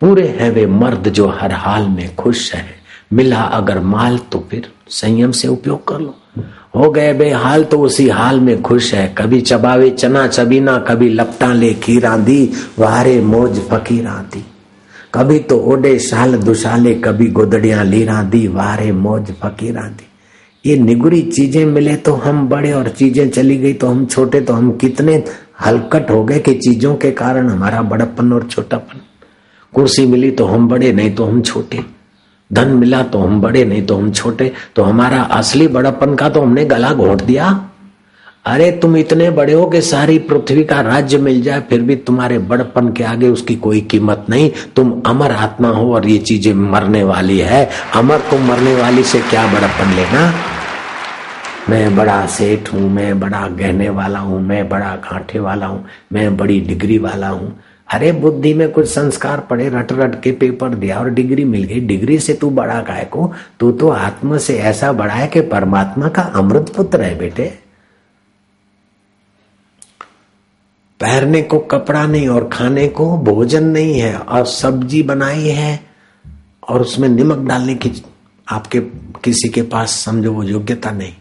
[0.00, 2.64] पूरे हैं वे मर्द जो हर हाल में खुश है।
[3.12, 6.14] मिला अगर माल तो फिर संयम से उपयोग कर लो।
[6.74, 11.52] हो गए बेहाल तो उसी हाल में खुश है। कभी चबावे चना चबीना, कभी लपटा
[11.52, 12.44] ले खीरा दी,
[12.78, 14.44] वारे मौज फकीरा दी।
[15.14, 20.06] कभी तो ओडे शाल दुशाले, कभी गोदड़िया लीरा दी, वारे मौज फकीरा दी।
[20.64, 24.52] ये निगुरी चीज़ें मिले तो हम बड़े और चीज़ें चली गई तो हम छोटे तो
[24.52, 25.24] हम कितने
[25.66, 29.00] हलकट हो गए कि चीज़ों के कारण हमारा बड़प्पन और छोटापन।
[29.72, 31.80] कुर्सी मिली तो हम बड़े, नहीं तो हम छोटे।
[32.50, 36.40] धन मिला तो हम बड़े, नहीं तो हम छोटे। तो हमारा असली बड़प्पन का तो
[36.40, 37.68] हमने गला घोट दिया।
[38.44, 42.38] अरे तुम इतने बड़े हो कि सारी पृथ्वी का राज्य मिल जाए, फिर भी तुम्हारे
[42.38, 47.02] बड़पन के आगे उसकी कोई कीमत नहीं। तुम अमर आत्मा हो और ये चीज़ें मरने
[47.04, 50.32] वाली है। अमर तुम मरने वाली से क्या बड़पन लेना?
[51.70, 56.36] मैं बड़ा सेठ हूँ, मैं बड़ा गहने वाला हूँ, मैं बड़ा घाटे वाला हूँ, मैं
[56.36, 57.56] बड़ी डिग्री वाला हूँ।
[57.88, 61.80] अरे बुद्धि में कुछ संस्कार पड़े रट रट के पेपर दिया और डिग्री मिल गई।
[61.86, 66.08] डिग्री से तू बड़ा काय को तू तो आत्मा से ऐसा बड़ा है कि परमात्मा
[66.08, 67.52] का अमृत पुत्र है बेटे।
[71.02, 75.80] पहनने को, कपड़ा नहीं और खाने को, भोजन नहीं है और सब्ज़ी बनाई है
[76.68, 77.90] और उसमें नमक डालने की
[78.48, 78.80] आपके
[79.24, 81.12] किसी के पास समझो वो योग्यता नहीं।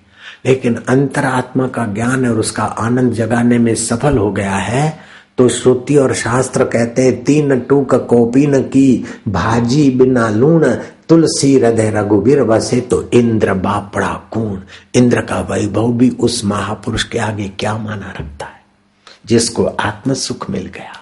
[0.46, 5.48] लेकिन अंतर आत्मा का ज्ञान और उसका आनंद जगाने में सफल हो गया है तो
[5.50, 10.66] श्रुति और शास्त्र कहते हैं, तीन टूक कोपिन की भाजी बिना लूण
[11.10, 14.58] तुलसी हृदय रघुवीर वसे तो इंद्र बापड़ा कूण।
[14.96, 18.61] इंद्र का वैभव भी उस महापुरुष के आगे क्या माना रखता है?
[19.26, 20.98] जिसको आत्म सुख मिल गया।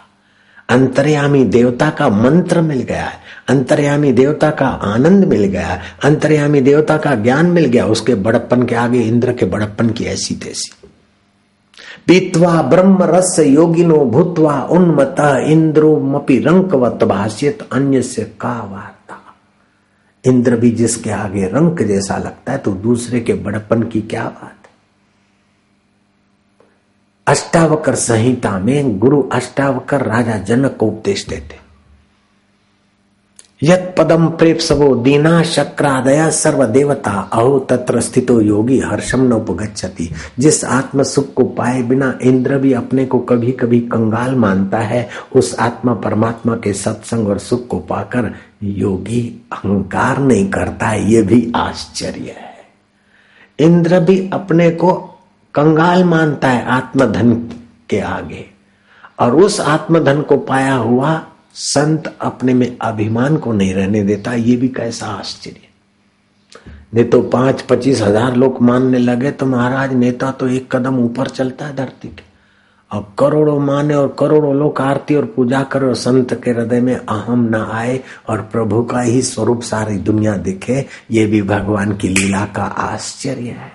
[0.69, 3.17] अंतर्यामी देवता का मंत्र मिल गया है।
[3.49, 8.75] अंतर्यामी देवता का आनंद मिल गया अंतर्यामी देवता का ज्ञान मिल गया। उसके बड़प्पन के
[8.75, 10.71] आगे इंद्र के बड़प्पन की ऐसी तैसी
[12.07, 15.15] पीतवा ब्रह्म रस योगिनो भूतवा उन्मत
[15.47, 19.17] इंद्रो मपि रंकवत भाष्यत अन्य से का वार्ता।
[20.25, 24.58] इंद्र भी जिसके आगे रंक जैसा लगता है तो दूसरे के बड़प्पन की क्या बात?
[27.29, 31.57] अष्टावकर संहिता में गुरु अष्टावकर राजा जनक को उपदेश देते।
[33.63, 40.09] यत पदम प्रेप सबो दीना शक्रादया सर्व देवता, अहो तत्र स्थितो योगी हर्षम न उपगछति
[40.39, 45.09] जिस आत्म सुख को पाए बिना इंद्र भी अपने को कभी कभी कंगाल मानता है,
[45.35, 51.21] उस आत्मा परमात्मा के सत्संग और सुख को पाकर योगी अहंकार नहीं करता है, ये
[51.21, 52.57] भी आश्चर्य है।
[53.59, 55.08] इंद्र भी अपने को
[55.55, 57.33] कंगाल मानता है आत्मधन
[57.89, 58.45] के आगे।
[59.19, 61.21] और उस आत्मधन को पाया हुआ
[61.55, 65.67] संत अपने में अभिमान को नहीं रहने देता, ये भी कैसा आश्चर्य।
[66.93, 71.27] नहीं तो पाँच पच्चीस हज़ार लोग मानने लगे तो महाराज नेता तो एक कदम ऊपर
[71.29, 72.27] चलता है धरती के
[72.91, 76.95] अब करोड़ों माने और करोड़ों लोग आरती और पूजा करे और संत के हृदय में
[76.95, 82.07] अहम ना आए और प्रभु का ही स्वरूप सारी दुनिया दिखे, ये भी भगवान की
[82.07, 83.71] लीला का आश्चर्य है।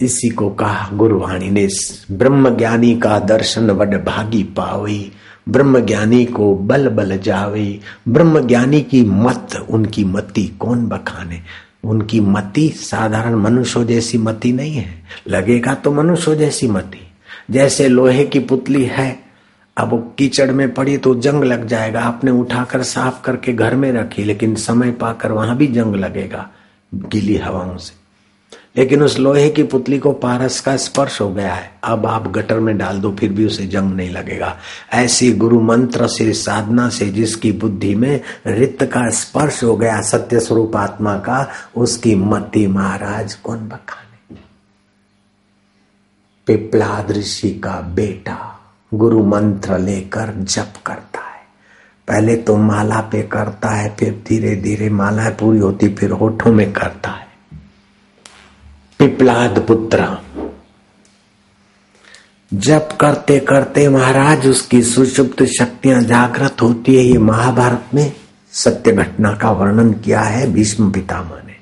[0.00, 1.68] इसी को कहा गुरुवाणी ने
[2.10, 5.12] ब्रह्म ज्ञानी का दर्शन वड भागी पावई
[5.48, 11.40] ब्रह्म ज्ञानी को बल बल जावे ब्रह्म ज्ञानी की मत, उनकी मति कौन बखाने?
[11.84, 17.12] उनकी मति साधारण मनुष्य जैसी मति नहीं है। लगेगा तो मनुष्य जैसी मति।
[17.50, 19.22] जैसे लोहे की पुतली है,
[19.76, 24.24] अब कीचड़ में पड़ी तो जंग लग जाएगा। आपने उठाकर साफ़ करके घर में रखी,
[24.24, 26.50] लेकिन समय पाकर वहाँ भी जंग लगेगा,
[26.94, 27.99] गीली हवाओं से।
[28.76, 32.60] लेकिन उस लोहे की पुतली को पारस का स्पर्श हो गया है। अब आप गटर
[32.60, 34.56] में डाल दो, फिर भी उसे जंग नहीं लगेगा।
[34.92, 40.40] ऐसी गुरु मंत्र से, साधना से, जिसकी बुद्धि में रित का स्पर्श हो गया, सत्य
[40.40, 44.36] स्वरूप आत्मा का, उसकी मति महाराज कौन बखाने?
[46.46, 48.60] पिपलाद ऋषि का बेटा
[48.94, 51.40] गुरु मंत्र लेकर जप करता है।
[52.08, 56.72] पहले तो माला पे करता है, फिर धीरे धीरे माला पूरी होती, फिर होठों में
[56.72, 57.29] करता है।
[59.00, 60.18] पिपलाद पुत्र।
[62.54, 68.12] जब करते करते महाराज उसकी सुषुप्त शक्तियाँ जागृत होती है, ये महाभारत में
[68.52, 71.56] सत्य घटना का वर्णन किया है भीष्म पितामह ने।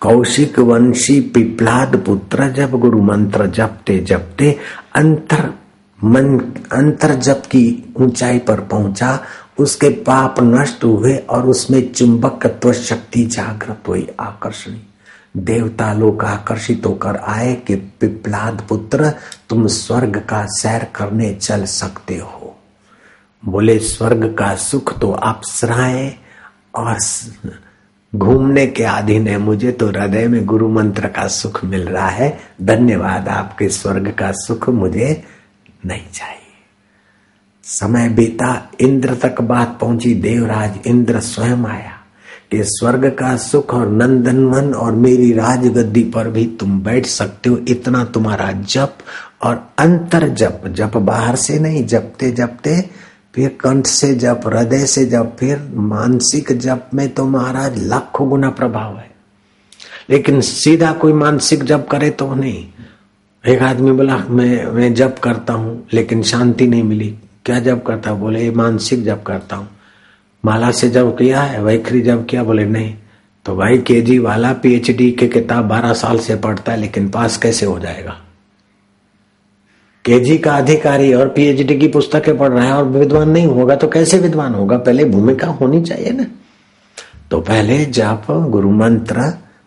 [0.00, 4.58] कौशिक वंशी पिपलाद पुत्र जब गुरु मंत्र जपते जपते
[4.94, 5.52] अंतर
[6.04, 6.38] मन,
[6.72, 9.20] अंतर जप की ऊंचाई पर पहुँचा,
[9.58, 14.86] उसके पाप नष्ट हुए और उसमें चुंबकत्व शक्ति जागृत हुई, आकर्षणी।
[15.36, 19.10] देवता लोग आकर्षित होकर आए कि पिपलाद पुत्र,
[19.48, 22.60] तुम स्वर्ग का सैर करने चल सकते हो।
[23.44, 26.16] बोले, स्वर्ग का सुख तो अप्सराए
[26.74, 26.98] और
[28.14, 32.40] घूमने के अधीन है। मुझे तो हृदय में गुरु मंत्र का सुख मिल रहा है।
[32.62, 35.24] धन्यवाद, आपके स्वर्ग का सुख मुझे
[35.86, 36.38] नहीं चाहिए।
[37.64, 41.91] समय बीता, इंद्र तक बात पहुँची, देवराज, इंद्र स्वयं आया।
[42.52, 47.58] कि स्वर्ग का सुख और नंदनवन और मेरी राजगद्दी पर भी तुम बैठ सकते हो।
[47.68, 48.98] इतना तुम्हारा जप
[49.42, 52.90] और अंतर जप। जप बाहर से नहीं, जपते जपते,
[53.34, 58.50] फिर कंठ से जप, हृदय से जप, फिर मानसिक जप में तो महाराज लाखों गुना
[58.50, 59.10] प्रभाव है।
[60.10, 62.66] लेकिन सीधा कोई मानसिक जप करे तो नहीं।
[63.46, 68.12] एक आदमी बोला, मैं मैं जप करता हूँ, लेकिन शांति नहीं मिली। क्या जप करता?
[68.12, 69.68] बोले मानसिक जप करता हूँ।
[70.44, 72.94] माला से जब किया है, वैखरी जब किया, बोले, नहीं।
[73.44, 77.66] तो भाई केजी वाला पीएचडी के किताब बारह साल से पढ़ता है, लेकिन पास कैसे
[77.66, 78.20] हो जाएगा?
[80.04, 83.88] केजी का अधिकारी और पीएचडी की पुस्तकें पढ़ रहा है और विद्वान नहीं होगा तो
[83.88, 84.78] कैसे विद्वान होगा?
[84.78, 86.26] पहले भूमिका होनी चाहिए ना।
[87.30, 89.20] तो पहले जप, गुरु मंत्र,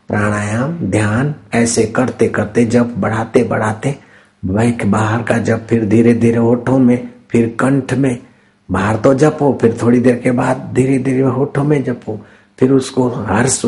[0.07, 3.95] प्राणायाम, ध्यान, ऐसे करते करते जब बढ़ाते बढ़ाते
[4.85, 8.17] बाहर का जब फिर धीरे धीरे होठों में, फिर कंठ में
[8.69, 12.19] बाहर तो जपो, फिर थोड़ी देर के बाद धीरे धीरे होठो में जपो,
[12.59, 13.61] फिर उसको हर्ष,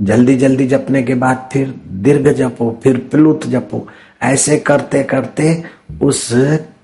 [0.00, 3.86] जल्दी जल्दी जपने के बाद फिर दीर्घ जपो, फिर प्लुत जपो
[4.20, 5.62] ऐसे करते करते
[6.02, 6.28] उस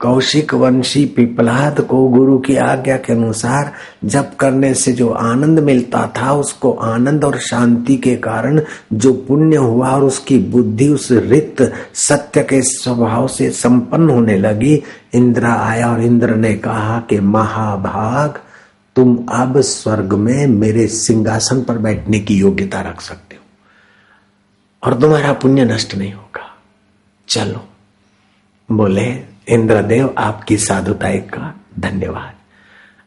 [0.01, 3.73] कौशिक वंशी पिपलाद को गुरु की आज्ञा के अनुसार
[4.05, 8.61] जप करने से जो आनंद मिलता था, उसको आनंद और शांति के कारण
[8.93, 11.63] जो पुण्य हुआ और उसकी बुद्धि उस रित
[11.95, 14.83] सत्य के स्वभाव से संपन्न होने लगी,
[15.15, 18.41] इंद्र आया और इंद्र ने कहा कि महाभाग,
[18.97, 23.43] तुम अब स्वर्ग में मेरे सिंहासन पर बैठने की योग्यता रख सकते हो
[24.83, 26.46] और तुम्हारा पुण्य नष्ट नहीं होगा।
[27.29, 27.69] चलो।
[28.73, 32.33] बोले, इंद्रदेव, आपकी साधुताई का धन्यवाद।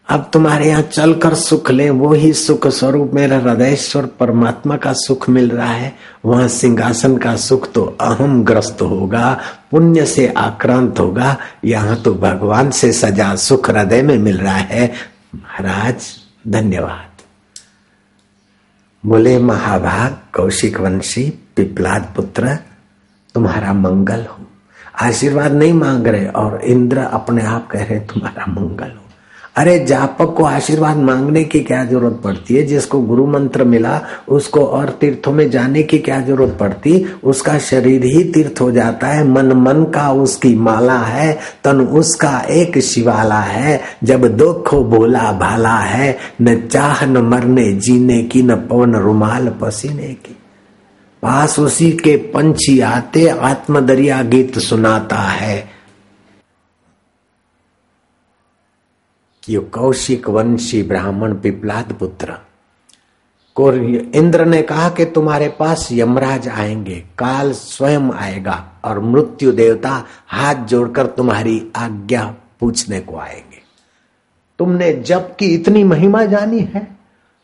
[0.09, 5.29] अब तुम्हारे यहाँ चलकर सुख ले, वो ही सुख स्वरूप मेरा हृदयश्वर परमात्मा का सुख
[5.29, 5.95] मिल रहा है।
[6.25, 9.41] वहाँ सिंहासन का सुख तो अहम ग्रस्त होगा,
[9.71, 14.93] पुण्य से आक्रांत होगा। यहाँ तो भगवान से सजा सुख हृदय में मिल रहा है।
[15.35, 16.15] महाराज,
[16.47, 17.21] धन्यवाद।
[19.05, 22.57] बोले, महाभाग कौशिक वंशी पिपलाद पुत्र
[23.35, 24.45] तुम्हारा मंगल हो।
[25.01, 29.05] आशीर्वाद नहीं मांग रहे और इंद्र अपने आप कह रहे तुम्हारा मंगल हो।
[29.55, 32.63] अरे, जापक को आशीर्वाद मांगने की क्या ज़रूरत पड़ती है?
[32.63, 37.05] जिसको गुरु मंत्र मिला, उसको और तीर्थों में जाने की क्या ज़रूरत पड़ती?
[37.23, 42.39] उसका शरीर ही तीर्थ हो जाता है। मन मन का उसकी माला है, तन उसका
[42.39, 48.55] एक शिवाला है। जब दुख बोला भाला है, न चाह न मरने, जीने की न
[48.55, 50.38] पवन, रुमाल पसीने की।
[51.21, 55.69] पास उसी के पंछी आते आत्मदरिया गीत सुनाता है।
[59.49, 62.33] यो कौशिक वंशी ब्राह्मण पिपलाद पुत्र।
[64.15, 70.55] इंद्र ने कहा कि तुम्हारे पास यमराज आएँगे, काल स्वयं आएगा और मृत्यु देवता हाथ
[70.55, 73.61] जोड़कर तुम्हारी आज्ञा पूछने को आएँगे।
[74.59, 76.98] तुमने जब की इतनी महिमा जानी है?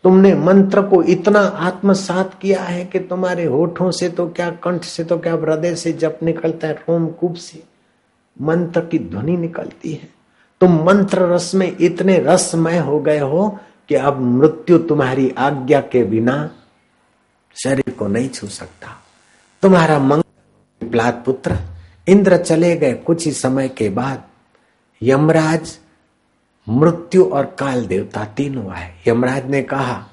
[0.05, 5.03] तुमने मंत्र को इतना आत्मसात किया है कि तुम्हारे होठों से तो क्या, कंठ से
[5.03, 7.63] तो क्या, हृदय से जप निकलता है, रोम कूप से
[8.41, 10.09] मंत्र की ध्वनि निकलती है।
[10.61, 16.03] तुम मंत्र रस में इतने रसमय हो गए हो कि अब मृत्यु तुम्हारी आज्ञा के
[16.03, 16.49] बिना
[17.55, 18.87] शरीर को नहीं छू सकता।
[19.61, 21.57] तुम्हारा मंगल पुत्र,
[22.07, 24.23] इंद्र चले गए कुछ ही समय के बाद,
[25.01, 25.79] यमराज
[26.69, 30.07] मृत्यु और काल देवता तीनों आए यमराज ने कहा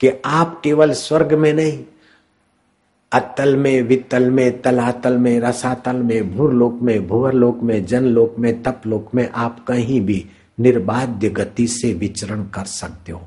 [0.00, 1.84] कि आप केवल स्वर्ग में नहीं,
[3.12, 9.14] अतल में, वितल में, तलातल में, रसातल में, भूरलोक में, भूवरलोक में, जनलोक में, तपलोक
[9.14, 10.26] में आप कहीं भी
[10.60, 13.22] निर्बाध्य गति से विचरण कर सकते हो।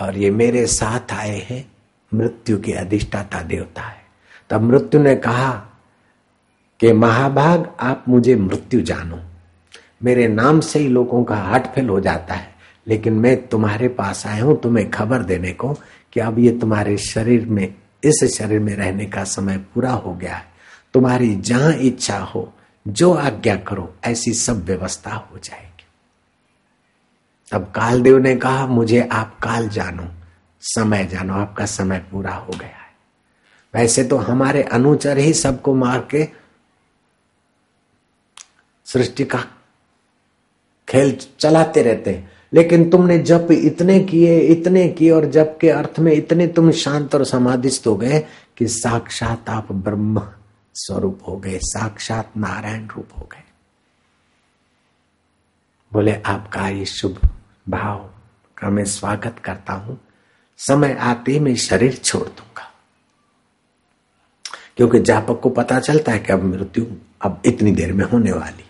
[0.00, 1.72] और ये मेरे साथ आए हैं,
[2.14, 4.02] मृत्यु के अधिष्ठाता देवता है।
[4.50, 5.52] तब मृत्यु ने कहा
[6.80, 9.20] कि महाभाग, आप मुझे मृत्यु जानो।
[10.04, 12.54] मेरे नाम से ही लोगों का हार्ट फेल हो जाता है।
[12.86, 15.78] लेकिन मैं तुम्हारे पास आया हूँ तुम्हें खबर देने को
[16.12, 17.74] कि अब ये तुम्हारे शरीर में,
[18.04, 20.44] इस शरीर में रहने का समय पूरा हो गया है।
[20.94, 22.54] तुम्हारी जहाँ इच्छा हो,
[22.88, 25.84] जो आज्ञा करो, ऐसी सब व्यवस्था हो जाएगी।
[27.50, 30.08] तब कालदेव ने कहा, मुझे आप काल जानो,
[30.60, 32.82] समय जानो, आपका समय पूरा हो गया है।
[33.74, 36.28] वैसे तो हमारे अनुचर ही सबको मार के
[38.84, 39.44] सृष्टि का
[40.88, 45.98] खेल चलाते रहते हैं। लेकिन तुमने जप इतने किए इतने किए और जप के अर्थ
[45.98, 48.24] में इतने तुम शांत और समाधिस्थ हो गए
[48.56, 50.28] कि साक्षात आप ब्रह्म
[50.74, 53.42] स्वरूप हो गए, साक्षात नारायण रूप हो गए।
[55.92, 57.28] बोले, आपका ये शुभ
[57.68, 58.10] भाव
[58.56, 60.00] का मैं स्वागत करता हूँ।
[60.58, 62.72] समय आते ही मैं शरीर छोड़ दूँगा।
[64.76, 66.86] क्योंकि जापक को पता चलता है कि अब मृत्यु
[67.22, 68.64] अब इतनी देर में होने वाली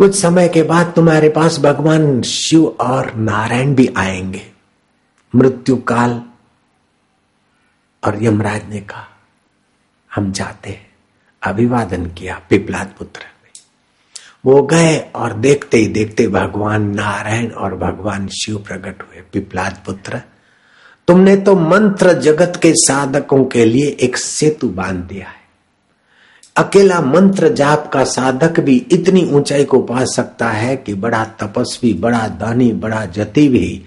[0.00, 4.42] कुछ समय के बाद तुम्हारे पास भगवान शिव और नारायण भी आएँगे।
[5.34, 6.22] मृत्यु काल
[8.04, 9.08] और यमराज ने कहा,
[10.14, 10.86] हम जाते हैं।
[11.42, 13.20] अभिवादन किया पिपलाद पुत्र
[14.44, 20.22] वो गए और देखते ही देखते भगवान नारायण और भगवान शिव प्रकट हुए। पिपलाद पुत्र,
[21.08, 25.39] तुमने तो मंत्र जगत के साधकों के लिए एक सेतु बाँध दिया है।
[26.60, 31.94] अकेला मंत्र जाप का साधक भी इतनी ऊंचाई को पा सकता है कि बड़ा तपस्वी,
[31.94, 33.82] बड़ा दानी, बड़ा जति भी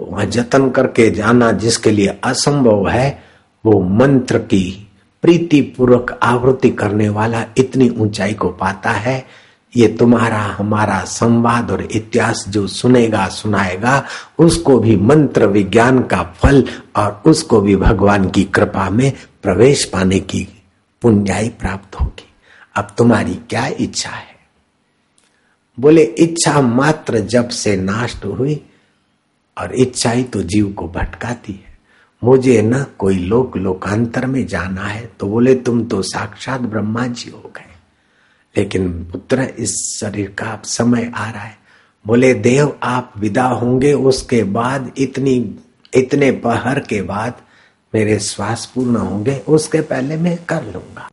[0.00, 3.22] वह जतन करके जाना जिसके लिए असंभव है,
[3.66, 4.88] वो मंत्र की
[5.22, 9.26] प्रीति पूर्वक आवृत्ति करने वाला इतनी ऊंचाई को पाता है।
[9.76, 14.04] ये तुम्हारा, हमारा संवाद और इतिहास जो सुनेगा, सुनाएगा,
[14.38, 16.64] उसको भी मंत्र विज्ञान का फल
[16.96, 20.48] और उसको भी भगवान की कृपा में प्रवेश पाने की
[21.02, 22.28] पुण्याई प्राप्त होगी।
[22.76, 24.38] अब तुम्हारी क्या इच्छा है?
[25.80, 28.66] बोले, इच्छा मात्र जब से नाश हुई
[29.58, 31.78] और इच्छा ही तो जीव को भटकाती है।
[32.24, 37.30] मुझे न कोई लोक लोकांतर में जाना है। तो बोले, तुम तो साक्षात ब्रह्मा जी
[37.30, 37.74] हो गए।
[38.56, 41.58] लेकिन पुत्र, इस शरीर का अब समय आ रहा है।
[42.06, 45.54] बोले, देव, आप विदा होंगे। उसके बाद इतनी,
[45.94, 47.34] इतने पहर के बाद
[47.94, 51.10] मेरे श्वास पूर्ण होंगे, उसके पहले मैं कर लूँगा।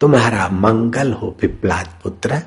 [0.00, 2.42] तुम्हारा मंगल हो पिपलाद पुत्र।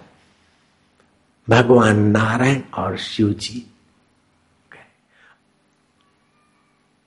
[1.50, 3.72] भगवान नारायण और शिव जी।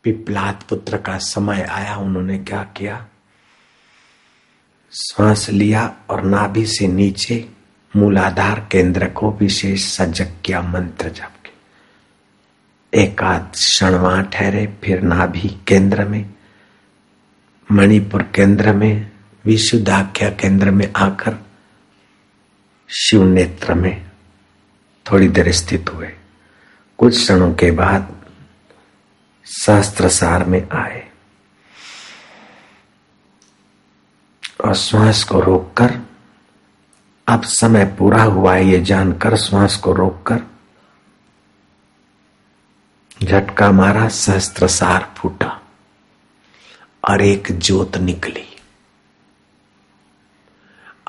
[0.03, 3.07] पिपलाद पुत्र का समय आया, उन्होंने क्या किया?
[4.93, 7.51] श्वास लिया और नाभि से नीचे
[7.97, 11.51] मूलाधार केंद्र को विशेष सजग किया मंत्र जप के
[13.03, 16.35] एक आध क्षण ठहरे, फिर नाभि केंद्र में
[17.73, 19.11] मणिपुर केंद्र में,
[19.45, 21.47] विशुद्धाख्या केंद्र में आकर
[22.91, 24.11] शिव नेत्र में
[25.13, 26.13] थोड़ी देर स्थित हुए।
[26.99, 28.25] कुछ क्षणों के बाद
[29.45, 31.09] शास्त्र सार में आए।
[34.65, 36.01] और श्वास को रोककर,
[37.29, 40.43] अब समय पूरा हुआ है ये जानकर, श्वास को रोककर,
[43.25, 45.68] झटका मारा सहस्त्र सार फूटा।
[47.09, 48.45] और एक ज्योत निकली।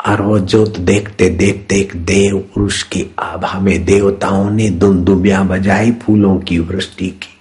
[0.07, 5.43] और वो ज्योत देखते देखते एक देव पुरुष की आभा में देवताओं ने दुम दुमदुबिया
[5.43, 7.39] बजाई फूलों की वृष्टि की।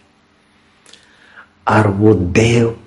[1.68, 2.80] और वो देव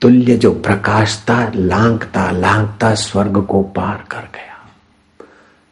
[0.00, 4.48] तुल्य जो प्रकाश था लांगता लांगता स्वर्ग को पार कर गया।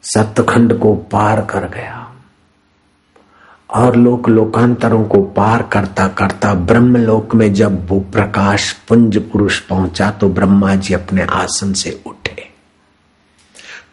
[0.03, 1.96] सप्तखंड को पार कर गया।
[3.71, 9.59] और लोक लोकांतरों को पार करता करता ब्रह्म लोक में जब वो प्रकाश पुंज पुरुष
[9.61, 12.49] पहुँचा तो ब्रह्मा जी अपने आसन से उठे।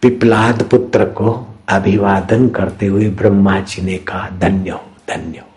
[0.02, 1.34] पिपलाद पुत्र को
[1.70, 5.48] अभिवादन करते हुए ब्रह्मा जी ने कहा, धन्य हो धन्य हो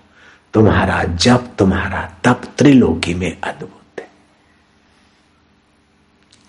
[0.55, 4.09] तुम्हारा जप तुम्हारा तप त्रिलोकी में अद्भुत है।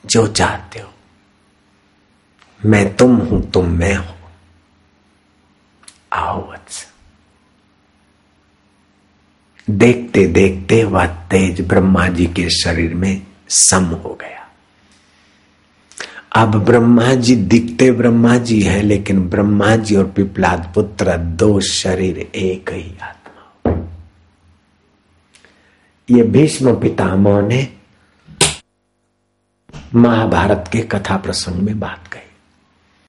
[0.03, 0.89] जो चाहते हो,
[2.61, 4.15] मैं तुम हूँ, तुम मैं हूँ।
[6.13, 6.86] आओ वत्स
[9.69, 14.35] देखते देखते वह तेज ब्रह्मा जी के शरीर में सम हो गया।
[16.35, 22.17] अब ब्रह्मा जी दिखते ब्रह्मा जी है, लेकिन ब्रह्मा जी और पिपलाद पुत्र दो शरीर
[22.35, 23.71] एक ही आत्मा।
[26.09, 27.67] ये भीष्म पितामह ने
[29.95, 32.21] महाभारत के कथा प्रसंग में बात कही।